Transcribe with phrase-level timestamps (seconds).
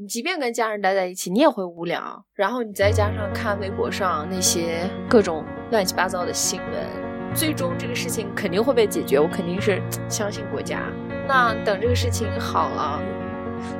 [0.00, 2.24] 你即便跟家人待在一起，你也会无聊。
[2.32, 9.18] 然后你再加上看微博上那些各种乱七八糟的新闻，最终这个事情肯定会被解决。
[9.18, 10.84] 我肯定是相信国家。
[11.26, 13.02] 那等这个事情好了，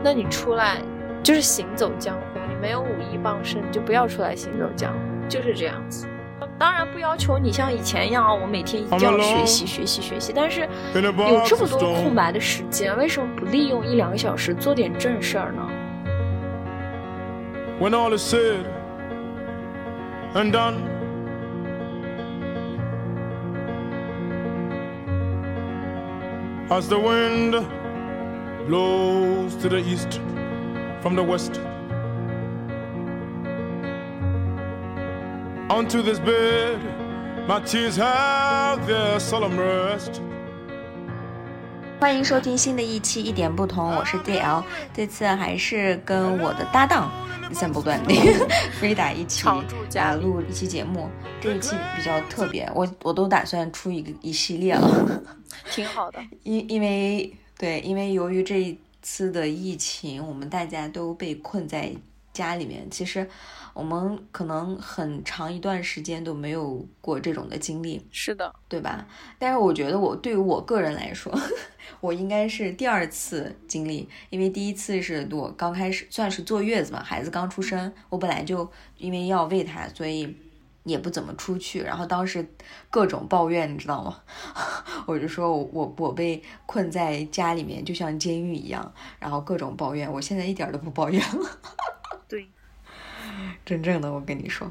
[0.03, 0.79] 那你出来
[1.23, 2.41] 就是行走江湖。
[2.49, 4.99] 你没有武艺傍身，你就不要出来行走江湖，
[5.29, 6.09] 就是这样子。
[6.59, 10.33] 当然不要求你像以前一样，我每天一定要学习学习学习。
[10.35, 10.63] 但是
[10.93, 15.63] 有这么多空白的时间，为什么不利用一两个小时做点正事儿呢？
[17.79, 18.67] When all is said
[20.35, 20.83] and done,
[26.71, 27.53] as the wind
[28.67, 30.15] blows to the east
[31.03, 31.61] from the west,
[35.71, 36.81] onto this bed,
[37.47, 40.21] my tears have their solemn rest.
[42.01, 44.63] 欢迎收听新的一期《一点不同》，我是 DL，
[44.95, 47.11] 这次还是跟我的搭档
[47.53, 48.49] 散步断那个
[48.79, 51.09] 飞达一起常驻嘉啊宾录一期节目。
[51.41, 55.23] 这一期比较特别，我我都打算出一个一系列了，
[55.73, 56.21] 挺好的。
[56.45, 61.93] 因因为对，因为由于这一次的疫情，我们大家都被困在
[62.33, 63.29] 家里面，其实
[63.79, 68.05] 我们可能很长一段时间都没有过这种的经历。
[68.11, 69.07] 是的，对吧？
[69.39, 71.33] 但是我觉得我对于我个人来说，
[72.01, 80.37] 我应该是第二次经历，因为第一次是我刚开始算是坐月子嘛，孩子刚出生，我本来就因为要喂他，所以
[80.83, 82.45] 也不怎么出去，然后当时
[82.91, 84.19] 各种抱怨，你知道吗？
[85.07, 91.49] 我就说我我我被困在家里面，就像监狱一样，然后各种抱怨，我现在一点儿都不抱怨了。
[93.39, 94.71] 对， 真正的，我跟你说，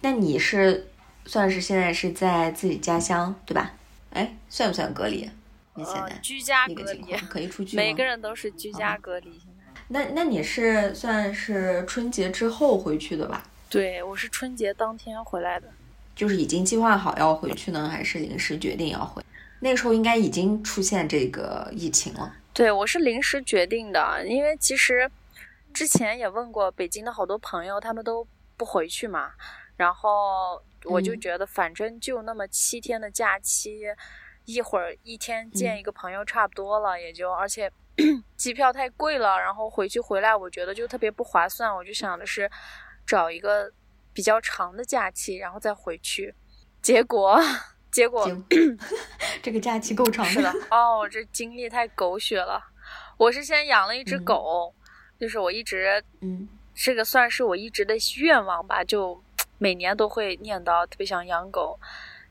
[0.00, 0.88] 那你是
[1.26, 3.72] 算是现在是在自己家乡对吧？
[4.10, 5.28] 哎，算不算隔离？
[5.74, 7.82] 你现在、呃，居家那个隔离情况，可以出 去吗？
[7.82, 9.30] 每个人都是居家隔离。
[9.38, 13.44] 现在，那那你是算是春节之后回去的吧？
[13.68, 15.68] 对我是春节当天回来的。
[16.16, 19.22] 就是已经计划好要回去呢，还是临时决定要回？
[19.60, 22.34] 那个时候应该已经出现这个疫情了。
[22.52, 25.08] 对我是临时决定的，因为其实
[25.72, 29.32] 之前也问过北京的好多朋友，他们都不回去嘛。
[29.76, 33.82] 然后我就嗯觉得，反正就那么七天的假期，
[34.44, 37.70] 一会儿一天见一个朋友差不多了，也就而且
[38.36, 41.72] 机票太贵了，然后回去回来，我觉得就特别不划算。
[41.74, 42.50] 我就想的是
[43.06, 43.72] 找一个
[44.12, 46.34] 比较长的假期，然后再回去。
[46.82, 47.38] 结果，
[47.92, 48.28] 结果，
[49.42, 52.60] 这个假期够长是的，哦，这经历太狗血了。
[53.16, 54.74] 我是先养了一只嗯狗，
[55.18, 59.20] 就是我一直嗯这个算是我一直的愿望吧，就
[59.58, 61.78] 每年都会念叨，特别想养狗。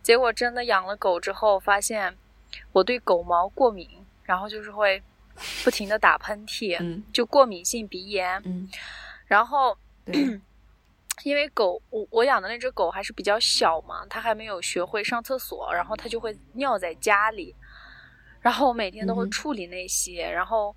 [0.02, 2.16] 结果真的养了狗之后，发现
[2.72, 3.90] 我对狗毛过敏，
[4.24, 5.04] 然后就是会
[5.66, 8.42] 不停的打喷嚏，嗯就过敏性鼻炎。
[8.46, 8.70] 嗯，
[9.26, 9.78] 然后，
[11.26, 17.54] 因为狗，我我养的那只狗还是比较小嘛，它还没有学会上厕所，然后它就会尿在家里，
[18.40, 20.74] 然后我每天都会处理那些，然后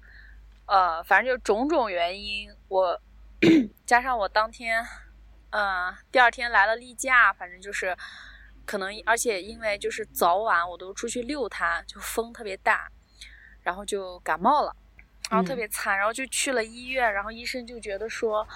[0.71, 2.97] 呃，反正就种种原因，我
[3.85, 4.87] 加上我当天，
[5.51, 7.97] 嗯、第二天来了例假，反正就是
[8.65, 12.89] 可能，而且因为就是早晚我都出去遛它，就风特别大，
[13.65, 14.77] 然后就感冒了。
[15.29, 18.47] 然后特嗯别惨，然后就去了医院，然后医生就觉得说，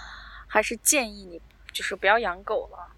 [0.47, 1.43] 还是建议你
[1.73, 2.95] 就是不要养狗了，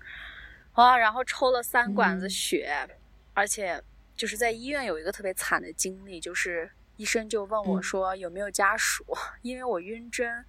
[0.72, 2.86] 啊，然后抽了三管子嗯血，
[3.32, 3.82] 而且
[4.14, 9.04] 就是在医院有一个特别惨的经历，就是医生就问我嗯说有没有家属，
[9.42, 10.44] 因为我晕针，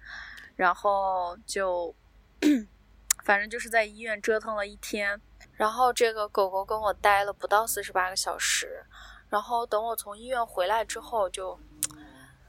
[0.56, 1.94] 然后就
[3.24, 5.20] 反正就是在医院折腾了一天，
[5.52, 8.84] 然后这个狗狗跟我待了不到四十八个小时，
[9.28, 11.60] 然后等我从医院回来之后就。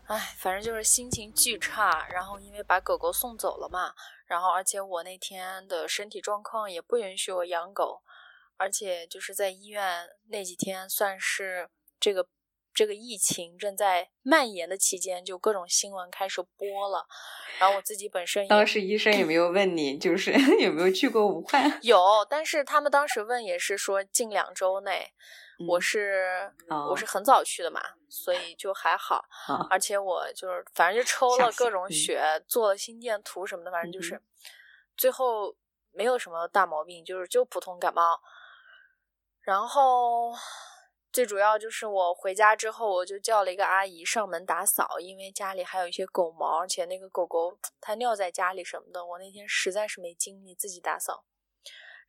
[0.10, 3.94] 唉，反正就是心情巨差，然后因为把狗狗送走了嘛，
[4.26, 8.02] 然后而且我那天的身体状况也不允许我养狗，
[8.58, 12.28] 而且就是在医院那几天算是这个
[12.74, 17.06] 这个疫情正在蔓延的期间，就各种新闻开始播了，
[17.60, 20.32] 然后我自己本身当时医生有没有问你，就是
[20.62, 21.78] 有没有去过武汉？
[21.84, 25.12] 有，但是他们当时问也是说近两周内，
[25.68, 29.26] 我嗯是、哦我是很早去的嘛，所以就还好。
[29.48, 34.22] 啊，而且我就是反正就抽了各种血，做了心电图什么的，反正就嗯是、
[34.96, 35.56] 最后
[35.92, 38.22] 没有什么大毛病，就是就普通感冒。
[39.42, 40.32] 然后
[41.12, 51.26] 最主要就是我回家之后，我就叫了一个阿姨上门打扫，因为家里还有一些狗毛，而且那个狗狗它尿在家里什么的，我那天实在是没精力自己打扫。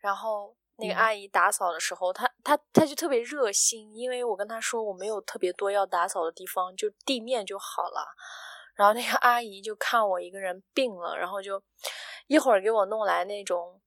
[0.00, 8.06] 然后那个嗯阿姨打扫的时候，她她她就特别热心，因为我跟她说我没有特别多要打扫的地方，就地面就好了。
[8.75, 11.62] 然后那个阿姨就看我一个人病了，然后就
[12.29, 13.81] 一会儿给我弄来那种，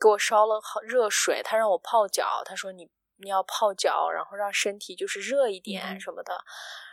[0.00, 2.88] 给我烧了好热水，她让我泡脚，她说你
[3.20, 6.42] 你要泡脚，然后让身体就是热一点什么的，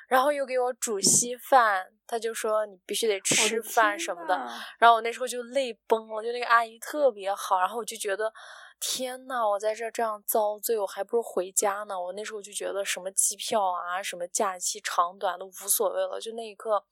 [0.08, 4.36] 然后又给我煮稀饭，他就说你必须得吃饭什么的，
[4.78, 8.34] 然后我那时候就泪崩了，就那个阿姨特别好，然后我就觉得。
[8.80, 12.00] 天呐，我在这这样遭罪，我还不如回家呢。
[12.00, 16.86] 我那时候就觉得什么机票啊，什么假期长短都无所谓了，就那一刻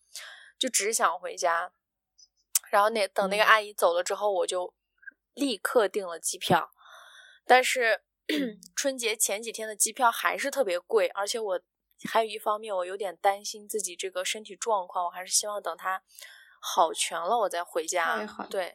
[0.58, 1.72] 就只想回家。
[2.72, 4.74] 然后那等那个阿姨走了之后，我就
[5.36, 6.72] 立刻订了机票。
[7.46, 8.02] 但是
[8.76, 11.62] 春节前几天的机票还是特别贵，而且我
[12.10, 16.02] 还有一方面我有点担心自己这个身体状况，我还是希望等他。
[16.68, 18.26] 好全了，我再回家。
[18.50, 18.74] 对，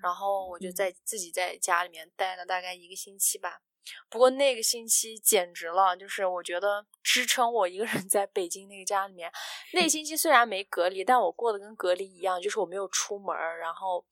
[0.00, 3.60] 然后我就在自己在家里面待了大概一个星期吧。
[4.08, 9.28] 不过那个星期简直了，就是我觉得支撑我一个人在北京那个家里面，
[9.72, 14.06] 那星期虽然没隔离，但我过得跟隔离一样，就是我没有出门，然后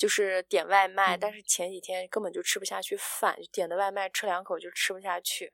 [0.00, 5.52] 就是点外卖，但是前几天根本就吃不下去饭，点的外卖吃两口就吃不下去。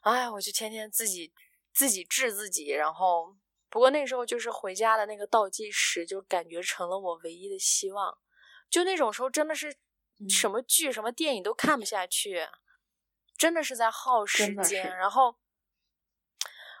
[0.00, 1.32] 哎，我就天天自己
[1.72, 3.36] 自己治自己，然后。
[3.68, 8.18] 不过那时候就是回家的那个倒计时，就感觉成了我唯一的希望。
[8.68, 9.76] 就那种时候，真的是
[10.28, 12.48] 什么剧、什么电影都看不下去，
[13.38, 14.96] 真的是在耗时间。
[14.96, 15.36] 然后。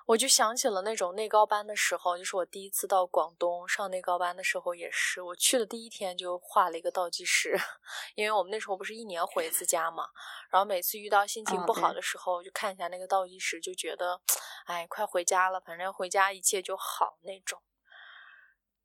[0.06, 7.56] 我就想起了那种内高班的时候，就是我第一次到广东上内高班的时候，也是我去的第一天就画了一个倒计时，
[8.16, 10.08] 因为我们那时候不是一年回一次家嘛，
[10.50, 14.20] 然后每次遇到心情不好的时候，就看一下那个倒计时，就觉得，
[14.66, 17.62] 哎，快回家了，反正回家一切就好那种。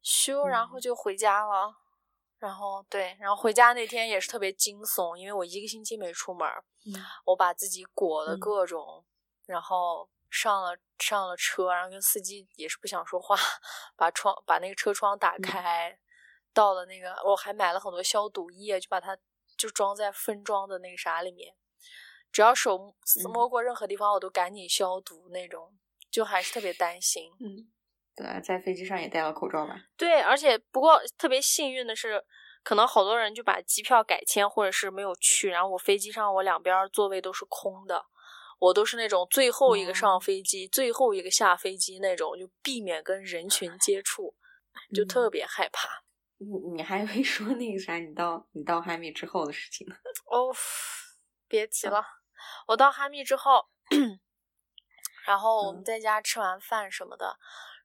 [0.03, 1.75] 咻，然后就回家了，
[2.37, 6.47] 然后对，然后回家那天也是特别惊悚，因为我一个星期没出门，
[7.25, 9.03] 我把自己裹的各种，
[9.47, 10.07] 然后。
[10.35, 13.35] 上了上了车，然后跟司机也是不想说话，
[13.95, 15.97] 把窗把那个车窗打开，
[16.53, 19.17] 到了那个我还买了很多消毒液，就把它
[19.57, 21.55] 就装在分装的那个啥里面，
[22.31, 22.93] 只要手
[23.31, 25.73] 摸过任何地方，我都赶紧消毒那种，
[26.11, 27.31] 就还是特别担心。
[27.39, 27.71] 嗯，
[28.15, 29.75] 对，在飞机上也戴了口罩吧？
[29.95, 32.25] 对，而且不过特别幸运的是，
[32.61, 38.05] 可能好多人就把机票改签或者是没有去，然后我飞机上我两边座位都是空的。
[38.59, 44.35] 我都是那种最后一个上飞机、最后一个下飞机那种，就避免跟人群 接触，
[44.93, 46.03] 就特别害怕。
[46.37, 47.95] 你你还没说那个啥？
[47.95, 49.95] 你到你到哈密之后的事情呢？
[50.31, 50.53] 哦，
[51.47, 52.05] 别提了。
[52.67, 53.65] 我到哈密之后，
[55.25, 57.37] 然后我们在家吃完饭什么的，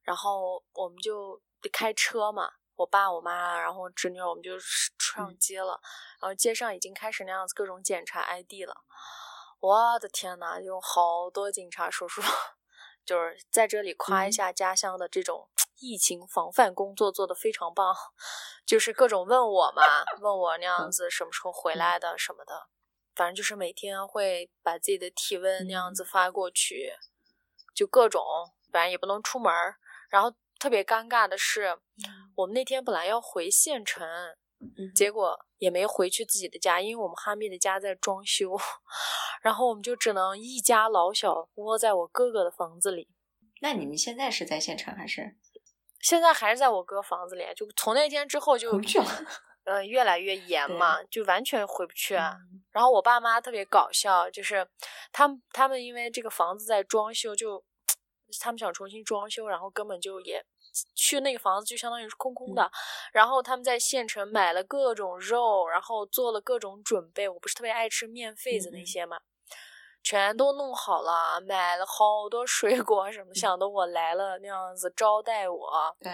[0.02, 2.52] 然后我们就得开车嘛。
[2.76, 5.78] 我爸、我妈，然后侄女，我们就上街了。
[6.20, 8.74] 然后街上已经开始那样子各种检查 ID 了。
[9.60, 12.22] 我的天呐，有好多警察叔叔，
[13.04, 17.94] 就是在这里夸一下家乡的这种疫情防范工作做得非常棒，
[18.64, 19.82] 就是各种问我嘛，
[20.22, 22.68] 问我那样子什么时候回来的什么的，
[23.14, 26.94] 反正就是每天会把自己的体温那样子发过去，
[27.74, 28.24] 就各种，
[28.72, 29.52] 反正也不能出门
[30.08, 31.78] 然后特别尴尬的是，
[32.34, 34.08] 我们那天本来要回县城。
[34.94, 38.56] 结果也没回去自己的家，因为我们哈密的家在装修，
[39.42, 43.08] 然后我们就只能一家老小窝在我哥哥的房子里。
[43.60, 45.36] 那你们现在是在县城还是？
[46.00, 49.06] 现在还是在我哥房子里，就从那天之后就回不去了。
[49.64, 52.14] 呃，越来越严嘛，就完全回不去。
[52.14, 54.66] 然后我爸妈特别搞笑，就是
[55.12, 57.62] 他们他们因为这个房子在装修，就
[58.40, 60.44] 他们想重新装修，然后根本就也。
[60.94, 62.70] 去那个房子就相当于是空空的，
[63.12, 67.28] 然后他们在县城买了各种肉，然后做了各种准备。
[67.28, 69.20] 我不是特别爱吃面肺子那些嘛，
[70.02, 75.96] 全都弄好了，买了好多水果什么，想的我来了那样子招待我。
[76.00, 76.10] 对，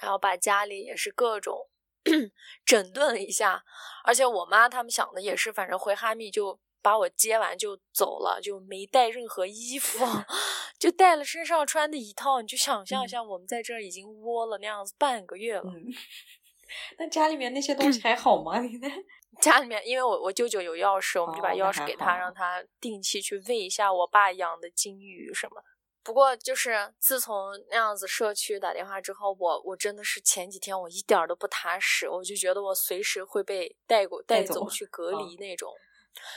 [0.00, 1.68] 然后把家里也是各种
[2.64, 3.64] 整顿了一下，
[4.04, 6.58] 而且我妈他们想的也是，反正回哈密就。
[6.82, 10.04] 把我接完就走了，就没带任何衣服，
[10.78, 12.40] 就带了身上穿的一套。
[12.40, 15.64] 你就想象一下，我们在这儿已经窝了那样子半个月了。
[16.98, 18.60] 那家里面那些东西还好吗？
[18.60, 18.78] 你
[19.42, 25.64] 家里面，因为我我舅舅有钥匙，我们就把钥匙给他，让他定期去喂一下我爸养的金鱼什么的。
[26.02, 35.72] 不过就是自从那样子社区打电话之后，我我真的是前几天我一点都不踏实，我就觉得我随时会被带过带走去隔离那种。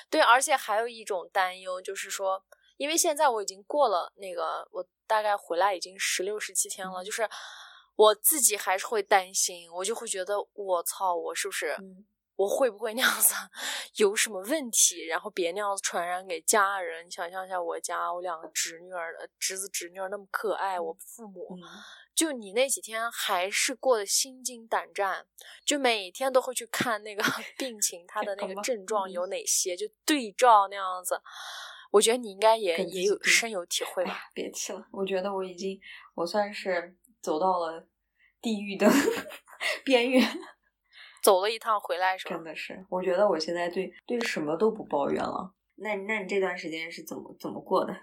[0.10, 2.44] 对，而且还有一种担忧，就是说，
[2.78, 7.30] 因为现在我已经过了那个，我大概回来已经十六、十七天了，就是
[7.96, 11.76] 我自己还是会担心，我就会觉得，我操，我是不是，
[12.36, 13.36] 我会不会那样子？
[13.98, 17.06] 有什么问题，然后别那样子传染给家人？
[17.06, 21.56] 你想象一下，我家我两个侄女儿，侄子侄女儿那么可爱，我父母
[22.16, 25.26] 就你那几天还是过得心惊胆战，
[25.66, 27.24] 就每天都会去看那个
[27.58, 31.22] 病情，他的那个症状有哪些，就对照那样子。
[31.92, 34.30] 我觉得你应该也也有深有体会吧。
[34.34, 35.80] 别气了，我觉得我已经
[36.16, 37.88] 我算是走到了
[38.42, 38.88] 地狱的
[39.86, 40.40] 边缘，
[41.22, 42.36] 走了一趟回来是吧？
[42.36, 45.54] 真的是，我觉得我现在对对什么都不抱怨了。
[45.76, 47.96] 那那你这段时间是怎么怎么过的？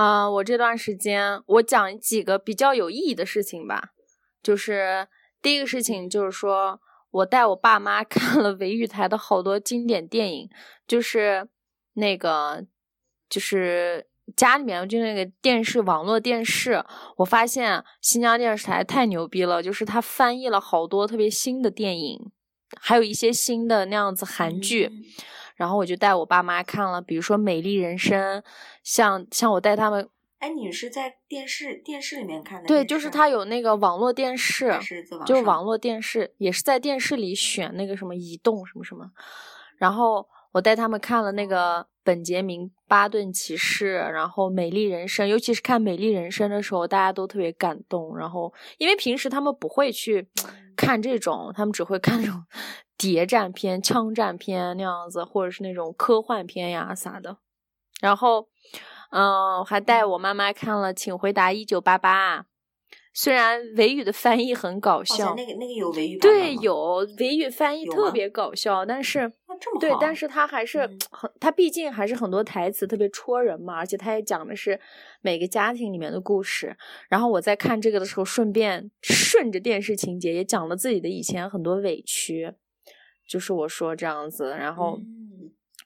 [0.00, 3.90] 啊，我这段时间我讲几个比较有意义的事情吧。
[4.42, 5.06] 就是
[5.42, 6.80] 第一个事情就是说
[7.10, 10.48] 我带我爸妈 看了维语台的好多经典电影，
[10.86, 11.48] 就是。
[11.94, 12.64] 那个
[13.28, 16.82] 就是家里面就那个电视网络电视，
[17.16, 22.30] 我发现新疆电视台太牛逼了，就是它翻译了好多特别新的电影，
[22.80, 24.88] 还有一些新的那样子韩剧，
[25.60, 28.40] 然后我就带我爸妈看了，比如说《美丽人生》，
[28.82, 32.66] 像像我带他们，哎，你是在电视电视里面看的？
[32.66, 34.72] 对，就是他有那个网络电视，
[35.26, 39.10] 就是网络电视，也是在电视里选那个什么移动什么什么，
[39.76, 40.26] 然后。
[40.52, 48.18] 我带他们看了那个本杰明·巴顿骑士，然后《美丽人生》，尤其是看《美丽人生》的时候，大家都特别感动。
[48.18, 50.26] 然后，因为平时他们不会去
[50.76, 52.42] 看这种，他们只会看这种
[53.00, 57.38] 谍战片、枪战片那样子，或者是那种科幻片呀啥的。
[58.02, 58.48] 然后，
[59.10, 62.40] 嗯，还带我妈妈看了《请回答一九八八》。
[63.12, 69.32] 虽然维语的翻译很搞笑，那个那个有维语对，有维语翻译特别搞笑，但是
[69.80, 74.78] 对，但是他还是很，他毕竟还是很多台词特别戳人嘛，而且他也讲的是
[75.22, 76.76] 每个家庭里面的故事。
[77.08, 82.54] 然后我在看这个的时候，顺便顺着电视情节也讲了自己的以前很多委屈，
[83.30, 84.98] 就是我说这样子，然后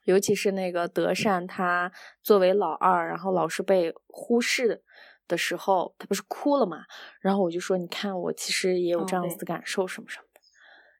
[0.04, 4.82] 尤其是那个德善，他作为老二，然后老是被忽视。
[5.26, 6.84] 的时候，他不是哭了嘛？
[7.22, 10.40] 然后我就说：“你看，我其实也有这样子的感受，什么什么的。”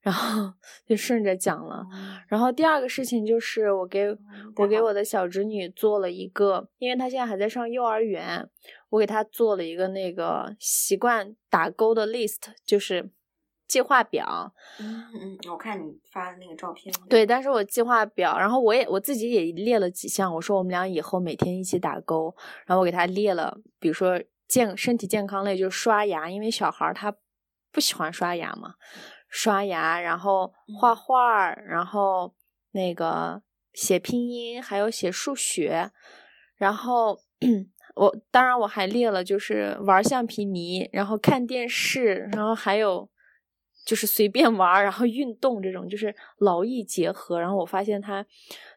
[0.00, 0.50] 然后
[0.86, 1.84] 就顺着讲了。
[2.26, 4.16] 然后第二个事情就是，我给
[4.56, 8.48] 我给我的小侄女做了一个，因为她现在还在上幼儿园，
[8.88, 13.10] 我给她做了一个那个习惯打勾的 list，就是
[13.66, 14.52] 计划表。
[14.78, 16.94] 嗯嗯，我看你发的那个照片。
[17.08, 22.34] 对，但是我计划表，然后我也我自己也列了几项，我说我们俩以后每天一起打勾，
[22.66, 23.58] 然后我给他列了。
[23.78, 27.14] 比如说健身体健康类，就是刷牙，因为小孩他
[27.72, 28.74] 不喜欢刷牙嘛。
[29.28, 32.32] 刷牙，然后画画，然后
[32.70, 33.42] 那个
[33.72, 35.90] 写拼音，还有写数学。
[36.56, 37.18] 然后
[37.96, 43.10] 我当然我还列了，就是玩橡皮泥，然后看电视，然后还有
[43.84, 47.40] 就是随便玩，然后运动这种，就是劳逸结合。
[47.40, 48.24] 然后我发现他。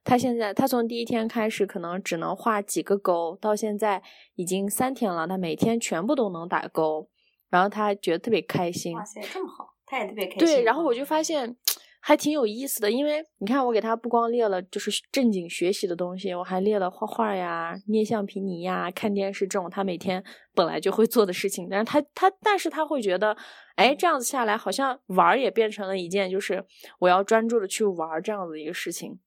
[0.04, 4.02] 他现在，他从第一天开始可能只能画几个勾，到现在
[4.36, 7.10] 已经三天了，他每天全部都能打勾，
[7.50, 8.96] 然后他觉得特别开心。
[8.96, 10.40] 哇塞，这么好，他也特别开心。
[10.40, 11.58] 对，然后我就发现
[12.00, 20.24] 还挺有意思的，因为你看，我给他不光列了就是正经学习的东西，我还列了画画呀、捏橡皮泥呀、看电视这种他每天
[20.54, 21.68] 本来就会做的事情。
[21.70, 23.36] 但是他他，但是他会觉得，
[23.76, 26.64] 哎，这样子下来好像玩也变成了一件就是
[27.00, 29.20] 我要专注的去玩这样子一个事情。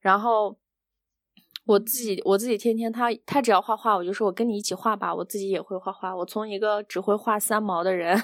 [0.00, 0.58] 然后
[1.64, 5.14] 我自己，我自己天天他他只要画画，我就说我跟你一起画吧。
[5.14, 6.14] 我自己也会画画。
[6.14, 8.20] 我从一个只会画三毛的人，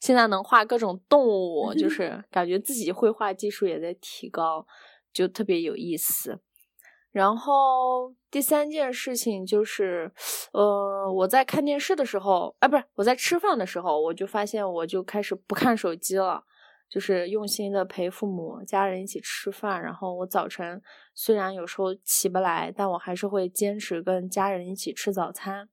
[0.00, 4.66] 现在能画各种动物，就是感觉自己绘画技术也在提高，
[5.12, 6.40] 就特别有意思。
[7.10, 10.12] 然后第三件事情就是，
[10.52, 16.44] 呃，我在看电视的时候，哎，不是我在吃饭的时候，我就发现我就开始不看手机了。
[16.88, 20.80] 就是用心的陪父母、家人一起吃饭，然后我早晨
[21.14, 25.68] 虽然有时候起不来，但我还是会坚持跟家人一起吃早餐。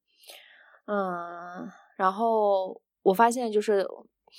[0.87, 3.87] 嗯，然后我发现就是，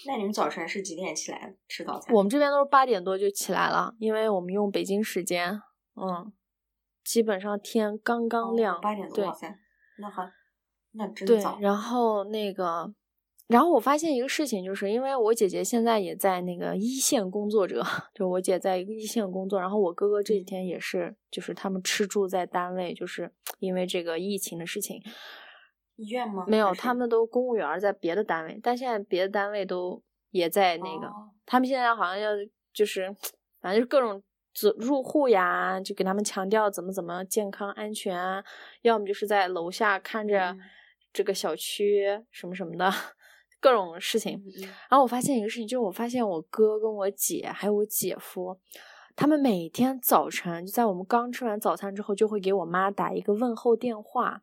[0.07, 2.15] 那你们早晨是几点起来吃早餐？
[2.15, 5.61] 我们这边都是八点多就起来了，因为我们用北京时间，
[5.95, 6.33] 嗯，
[7.03, 9.59] 基本上天刚刚亮，八点多早餐，
[9.99, 10.31] 那还
[10.93, 11.55] 那真早。
[11.55, 12.95] 对，然后那个。
[13.49, 17.81] 然后我发现一个事情，就是因为我姐姐现在也在那个一线工作者，
[18.13, 25.01] 就我姐在一个一线工作，然后我哥哥这几天也是，就是他们吃住在单位，就是 因为这个疫情的事情。
[25.95, 26.45] 医院吗？
[26.49, 31.07] 没有，他们都公务员，在别的单位，但现在别的单位都也在那个，
[31.47, 32.31] 他们现在好像要
[32.75, 33.15] 就是，
[33.63, 34.21] 反正就是各种
[34.79, 38.43] 入户呀，就给他们强调怎么怎么健康安全啊，
[38.83, 40.57] 要么就是在楼下看着
[41.13, 42.93] 这个小区什么什么的。
[43.61, 44.43] 各种事情，
[44.89, 48.59] 然后我发现一个事情，就是我发现我哥跟我姐还有我姐夫，
[49.15, 54.43] 他们每天早晨就在我们刚吃完早餐之后，就会给我妈打一个问候电话。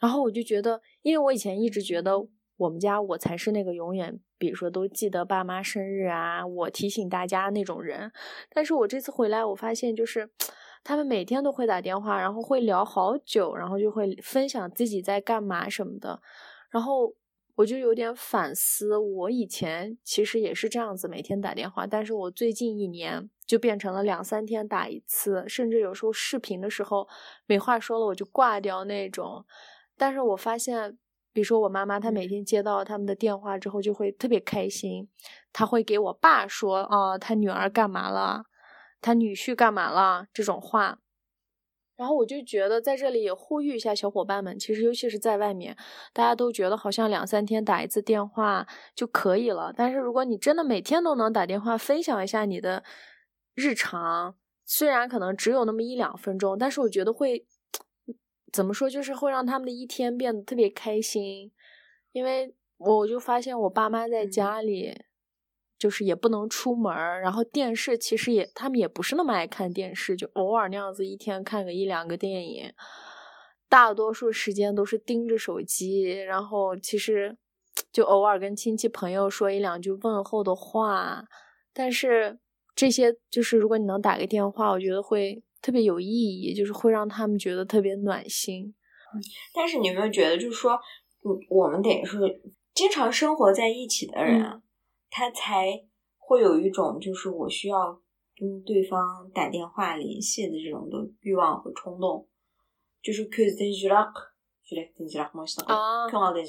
[0.00, 8.12] 然后我就觉得，因为我以前一直觉得我们家我才是那个永远，比如说都记得爸妈生日啊，我提醒大家那种人。
[8.50, 10.28] 但是我这次回来，我发现就是
[10.82, 16.20] 他们每天都会打电话，然后会聊好久，然后就会分享自己在干嘛什么的。
[16.70, 17.14] 然后
[17.56, 27.08] 我就有点反思，我以前其实也是这样子，每天打电话，但是我最近一年就变成了两三天打一次，甚至有时候视频的时候
[27.46, 29.44] 没话说了我就挂掉那种。
[29.96, 30.98] 但是我发现。
[31.32, 35.08] 比如说我妈妈，她每天接到他们的电话之后就会特别开心，
[35.52, 38.44] 她会给我爸说啊，她女儿干嘛了，
[39.00, 41.00] 她女婿干嘛了这种话。
[41.96, 45.76] 然后我就觉得在这里也呼吁一下小伙伴们，其实尤其是在外面，
[46.12, 49.72] 大家都觉得好像两三天打一次电话就可以了。
[49.76, 52.82] 但是如果你真的每天都能打电话分享一下你的
[53.54, 54.34] 日常，
[54.64, 57.46] 虽然可能只有那么一两分钟，但是我觉得会。
[58.52, 61.50] 怎么说，就是会让他们的一天变得特别开心，
[62.12, 64.96] 因为我就发现我爸妈在家里，
[65.84, 72.72] 就是也不能出门然后电视其实也他们也不是那么爱看电视，就偶尔那样子一天看个一两个电影，
[73.68, 77.36] 大多数时间都是盯着手机，然后其实
[77.92, 81.24] 就偶尔跟亲戚朋友说一两句问候的话，
[81.74, 82.38] 但是
[82.74, 85.42] 这些就是如果你能打个电话，我觉得会。
[85.64, 88.74] 特别有意义，就是会让他们觉得特别暖心。
[89.54, 90.72] 但是你有没有觉得，就是说，
[91.22, 92.18] 嗯，我们得是
[92.74, 94.42] 经常生活在一起的人，
[95.16, 95.68] 他才
[96.18, 97.96] 会有一种就是我需要
[98.36, 102.28] 跟对方打电话联系的这种的欲望和冲动。
[103.00, 103.24] 就是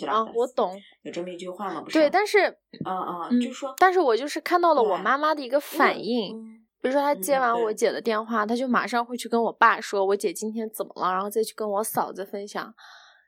[0.07, 0.75] 啊，我懂。
[1.03, 1.81] 有这么一句话吗？
[1.81, 1.99] 不是。
[1.99, 2.47] 对，但是，
[2.85, 6.41] 嗯嗯，就说，但是我就是看到了我妈妈的一个反应。
[6.81, 12.73] 比如说，她接完我姐的电话，她就马上会去跟我爸说我姐今天怎么了，然后再去跟我嫂子分享。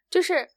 [0.10, 0.48] 就是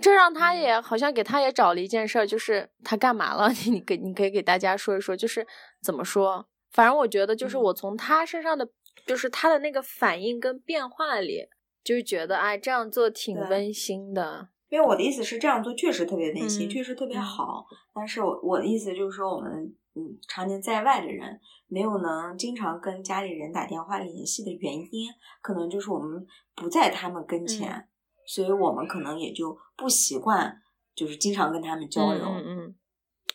[0.00, 3.50] 这让他也好像给他也找了一件事儿，就是他干嘛了？
[3.70, 5.46] 你给你可以给大家说一说，就是
[5.82, 6.46] 怎么说？
[6.72, 8.68] 反正我觉得，就是我从他身上的，
[9.06, 11.48] 就是他的那个反应跟变化里，
[11.84, 14.48] 就是觉得哎，这样做挺温馨的。
[14.70, 17.66] 因为我的意思是，这样做确实特别温馨，确实特别好。
[17.94, 19.52] 但是我我的意思就是说，我们
[19.94, 21.40] 嗯，常年在外的人。
[21.66, 25.08] 没有能经常跟家里人打电话联系的原因，
[25.42, 27.88] 可能就是我们不在他们跟前，
[28.26, 30.62] 所以我们可能也就不习惯，
[30.94, 32.24] 就是经常跟他们交流。
[32.24, 32.74] 嗯嗯，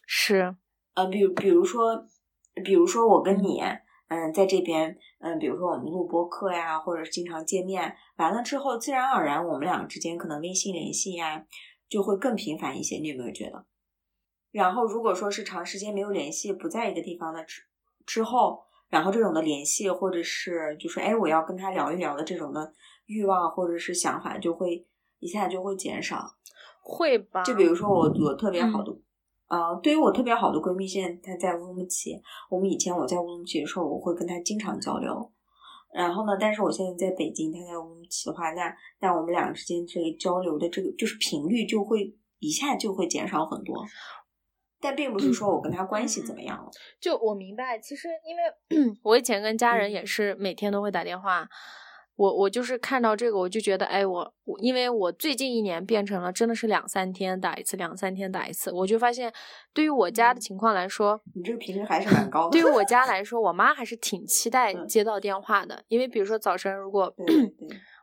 [0.06, 0.56] 是，
[0.96, 2.06] 呃，比比如说，
[2.64, 3.62] 比如说我跟你，
[4.08, 11.46] 嗯，在这边，嗯，比如说我们录播课呀，或者是经常见面，完了之后，自然而然我们俩之间可能微信联系呀，
[11.88, 12.98] 就会更频繁一些。
[12.98, 13.66] 你有没有觉得？
[14.52, 17.46] 然后如果说是长时间没有联系，不在一个地方的。
[18.08, 22.74] 之后，然后这种的联系，或者是就是哎，我要跟他聊一聊的这种的
[23.10, 24.86] 欲望或者是想法，就会
[25.20, 26.36] 一下就会减少，
[26.82, 27.42] 会吧？
[27.44, 28.96] 就比如说我我特别好的，
[29.48, 32.22] 呃，对于我特别好的闺蜜，现在她在乌鲁木齐。
[32.52, 35.32] 我们以前我在乌鲁木齐的时候，我会跟她经常交流。
[35.92, 43.84] 然后呢，但是我现在在北京，她在乌鲁木齐的话，那那我们两个之间这个交流的这个就是频率就会一下就会减少很多。
[44.82, 51.46] 但并不是说我跟他关系怎么样了，就我明白，其实因为 我以前跟家人也是每天都会打电话，
[52.20, 59.32] 我我就是看到这个我就觉得，哎，我因为我最近一年变成了真的是两三天打一次，两三天打一次，我就发现
[59.74, 62.52] 对于我家的情况来说，你这个频率还是蛮高的。
[62.52, 67.16] 对于我家 来说，我妈还是挺期待接到电话的，因为比如说早晨如果。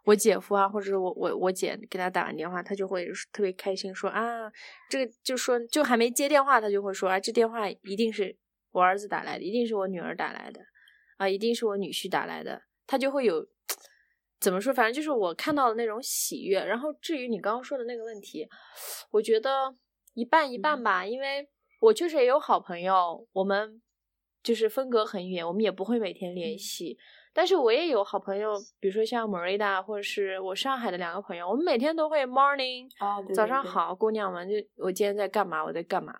[0.07, 4.23] 我姐夫啊，或者是我我我姐给他打完电话，他就会特别开心，说啊，
[4.89, 8.37] 这个就说就还没接电话，他就会说啊，这电话一定是
[8.71, 10.61] 我儿子打来的，一定是我女儿打来的，
[11.17, 13.45] 啊，一定是我女婿打来的，他就会有
[14.39, 16.63] 怎么说，反正就是我看到的那种喜悦。
[16.63, 18.49] 然后至于你刚刚说的那个问题，
[19.11, 19.75] 我觉得
[20.15, 21.49] 一半一半吧，因为
[21.81, 23.81] 我确实也有好朋友，我们
[24.43, 26.99] 就是分隔很远，我们也不会每天联系。
[27.33, 32.89] 但是我也有好朋友，比如说像 Marida，或者是我上海的两个朋友，我们每天都会 morning，
[33.35, 35.63] 早上好，姑娘们，就我今天在干嘛？
[35.63, 36.15] 我在干嘛？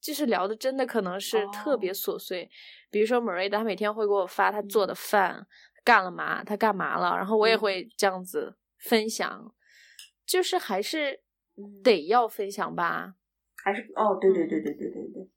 [0.00, 2.48] 就是聊的真的可能是特别琐碎，
[2.90, 5.46] 比如说 Marida，她每天会给我发她做的饭，
[5.84, 9.54] 干了嘛，他干嘛了，然后我也会这样子分享，
[10.26, 11.20] 就是还是
[11.82, 13.14] 得要分享吧，
[13.62, 15.30] 还是哦，对对对对对对对。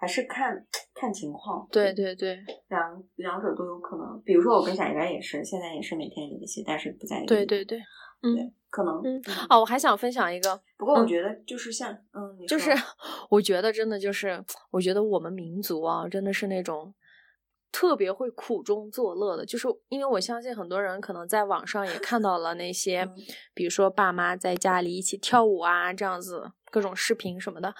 [0.00, 4.22] 还是看看情况，对对对，两两者都有可能。
[4.24, 7.26] 比如说我跟小圆也是，现在也是每天联系，但是不在一。
[7.26, 7.80] 对对对，
[8.22, 9.02] 嗯，可能。
[9.02, 9.20] 嗯
[9.50, 12.70] 哦，我还想分享一个，不过我觉得就是像，嗯，就是
[13.28, 16.94] 我觉得真的就是，我觉得我们民族啊，真的是那种
[17.70, 19.44] 特别会苦中作乐的。
[19.44, 23.08] 就是因为我相信很多人可能在网上也看到了那些，
[23.54, 27.74] 比如说爸妈在家里一起跳舞啊，这样子各种视频什么的。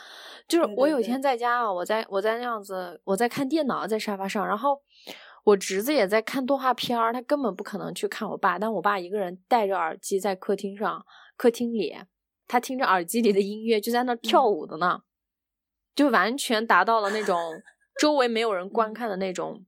[0.46, 4.80] 就是我有一天在家啊，我在我在那样子，我在看电脑，在沙发上，然后
[5.44, 11.04] 我侄子也在看动画片儿，他根本不可能去看我爸，但我爸一个人戴着耳机在客厅上，
[11.36, 11.96] 客厅里，
[12.46, 15.00] 他听着耳机里的音乐就在那跳舞的呢，
[15.94, 17.38] 就完全达到了那种
[17.98, 19.64] 周围没有人观看的那种。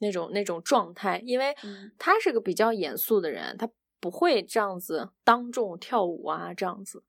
[0.00, 3.68] 那种那种状态，因为嗯他是个比较严肃的人，他
[4.00, 7.04] 不会这样子当众跳舞啊，这样子。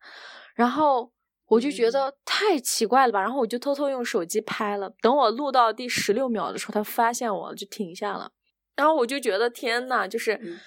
[0.55, 1.11] 然后
[1.47, 4.93] 我就觉得太奇怪了吧，然后我就偷偷用手机拍了。
[5.01, 8.31] 等我录到第十六秒的时候，他发现我就停下了。
[8.75, 10.59] 然后我就觉得天呐，就是嗯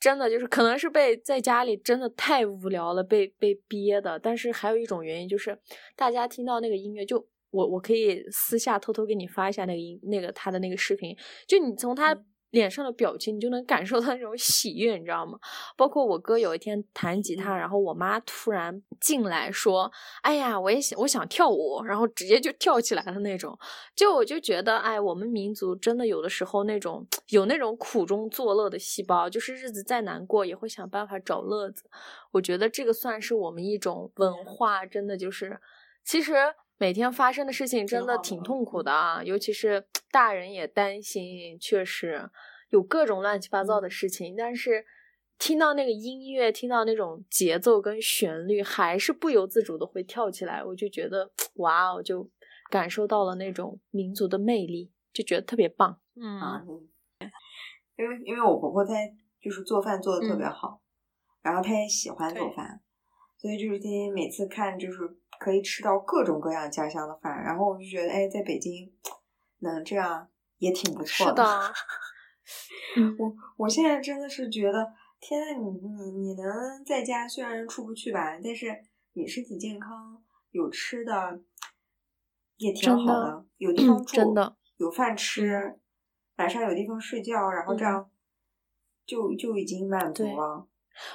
[0.00, 4.18] 真的就是可能是被在家里真的太无聊了，被被憋的。
[4.18, 5.58] 但是还有一种原因就是
[5.94, 7.26] 大家听到那个音乐就。
[7.50, 15.38] 我我可以私下偷偷给你发一下那个音那个他的那个视频，就你从他嗯脸上的表情，你就能感受到那种喜悦，你知道吗？
[15.76, 19.92] 包括我哥有一天弹吉他，嗯然后我妈突然进来说
[20.24, 23.54] ：“哎呀，我也想我想跳舞。”然后直接就跳起来了那种。
[23.94, 31.84] 就我就觉得，哎，我们民族真的有的时候那种有那种苦中作乐的细胞，就是日子再难过也会想办法找乐子。
[32.30, 35.60] 我觉得这个算是我们一种文化，真的就是
[36.02, 36.32] 其实。
[36.78, 42.30] 每天发生的事情真的挺痛苦的啊，尤其是大人也担心，确实
[42.70, 44.36] 有各种乱七八糟的事情。
[44.36, 44.86] 但是
[45.38, 50.62] 听到那个音乐，听到那种节奏跟旋律，还是不由自主的会跳起来。
[50.62, 52.30] 我就觉得 哇哦，就
[52.70, 56.00] 感受到了那种民族的魅力，就觉得特别棒。
[56.14, 56.88] 嗯啊，嗯，
[57.96, 58.94] 因为因为我婆婆她
[59.40, 60.80] 就是做饭做的特别嗯好，
[61.42, 62.80] 然后她也喜欢做饭，
[63.36, 64.98] 所以就是天天每次看就是
[65.38, 68.92] 可以吃到各种各样家乡的饭，然后我就觉得哎，在北京
[69.60, 71.42] 能这样也挺不错是的，
[72.96, 73.16] 嗯。
[73.18, 78.82] 我我现在真的是觉得，天呐，你你你能在家虽然出不去吧，但是
[79.14, 80.22] 你身体健康，
[80.52, 81.40] 有吃的，
[82.58, 85.78] 也挺好的，有地方住，真的，有饭吃，
[86.36, 87.88] 晚上有地方睡觉，然后这嗯。
[87.88, 88.10] 样
[89.06, 90.66] 就就已经满足了。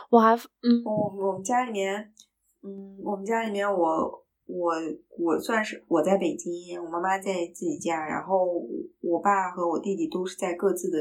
[0.10, 0.84] 我还嗯。
[0.84, 2.14] 我我们家里面，
[2.64, 4.74] 嗯，我们家里面我我
[5.20, 8.66] 我算是我在北京，我妈妈在自己家，然后
[9.02, 10.98] 我爸和我弟弟都是在各自的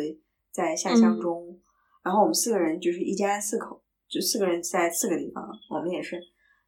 [0.50, 1.60] 在下乡嗯中，
[2.04, 6.20] 然后我们四个人就是一家四口，就四个人在四个地方，我们也是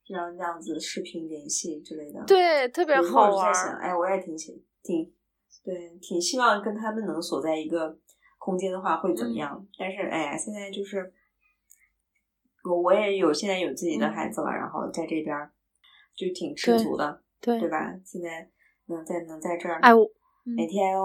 [0.04, 5.12] 这样这样子视频联系之类的。，对，特别好玩我在想，哎，我也挺喜挺
[5.64, 7.98] 对，挺希望跟他们能锁在一个
[8.38, 9.66] 空间的话会怎么嗯样？
[9.78, 11.12] 但是哎呀，现在就是
[12.64, 15.36] 我我也有现在有自己的嗯孩子了，然后在这边
[16.16, 17.94] 就挺知足的，对对吧？
[18.04, 18.50] 现在
[18.86, 19.92] 能在能在这儿，哎，
[20.44, 20.96] 每天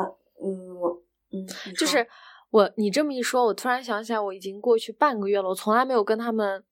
[0.42, 1.46] 嗯我嗯
[1.78, 2.08] 就是
[2.50, 6.64] 我，你这么一说，我突然想起来，我已经过去半个月了，我从来没有跟他们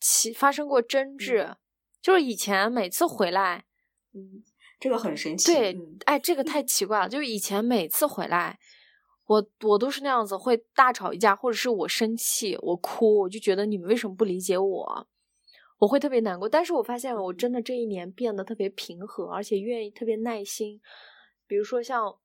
[0.00, 1.56] 起发生过争执。
[2.00, 3.64] 就是以前每次回来，
[4.12, 4.42] 嗯
[4.80, 7.08] 这个很神奇，对嗯，哎，这个太 奇怪了。
[7.08, 8.58] 就是以前每次回来，
[9.26, 15.06] 我我都是那样子，会大吵一架，或者是我生气，我哭，我就觉得你们为什么不理解我？
[15.78, 16.48] 我会特别难过。
[16.48, 20.80] 但是我发现我真的这一年变得特别平和，而且愿意特别耐心。
[21.46, 22.18] 比如说像，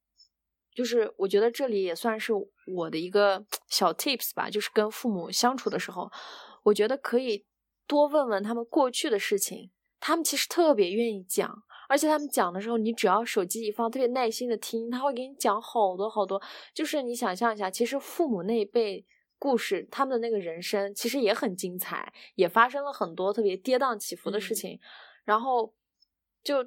[0.75, 2.33] 就是我觉得这里也算是
[2.65, 6.11] 我的一个小 tips 吧，就是跟父母相处的时候，
[6.63, 7.45] 我觉得可以
[7.87, 11.63] 多问问他们过去的事情，他们其实特别愿意讲。
[11.89, 16.41] 而且他们讲的时候，你只要手机一放，特别耐心的听，他会给你讲好多好多。
[16.73, 19.05] 就是你想象一下，其实父母那一辈
[19.39, 24.79] 故事，他们的那个人生其实也很精彩，也发生了很多特别跌宕起伏的事嗯情。
[25.23, 25.73] 然后
[26.43, 26.65] 就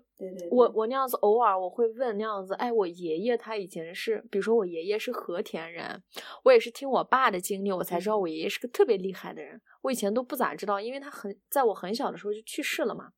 [0.50, 6.02] 我我那样子偶尔我会问那样子，哎，我爷爷他以前是，比如说我爷爷是和田人，
[6.44, 9.60] 我也是听我爸的经历，我才知道我爷爷是个特别厉害的人。
[9.82, 13.12] 我以前都不咋知道，因为他很在我很小的时候就去世了嘛。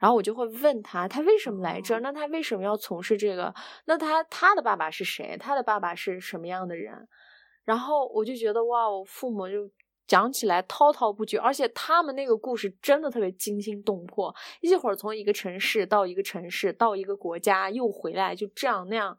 [0.00, 2.00] 然后我就会问他，他为什么来这儿？
[2.00, 3.54] 那他为什么要从事这个？
[3.86, 5.36] 那他他的爸爸是谁？
[5.38, 7.08] 他的爸爸是什么样的人？
[7.64, 9.68] 然后我就觉得哇，我父母就
[10.06, 14.32] 讲起来滔滔不绝，而且他们那个故事真的特别惊心动魄。
[14.60, 19.18] 一会儿从一个城市到一个城市，到一个国家又回来，就这样那样，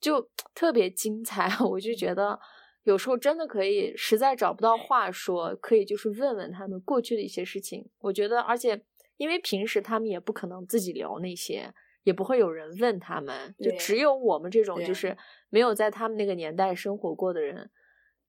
[0.00, 1.48] 就 特别精彩。
[1.64, 2.40] 我就觉得
[2.82, 7.88] 有时候真的可以，实在找不到话说，可以就是问问他们过去的一些事情。
[8.00, 8.84] 我觉得，而且
[9.24, 11.72] 因为平时他们也不可能自己聊那些。
[12.04, 15.16] 也不会有人问他们，就只有我们这种就是
[15.48, 17.70] 没有在他们那个年代生活过的人，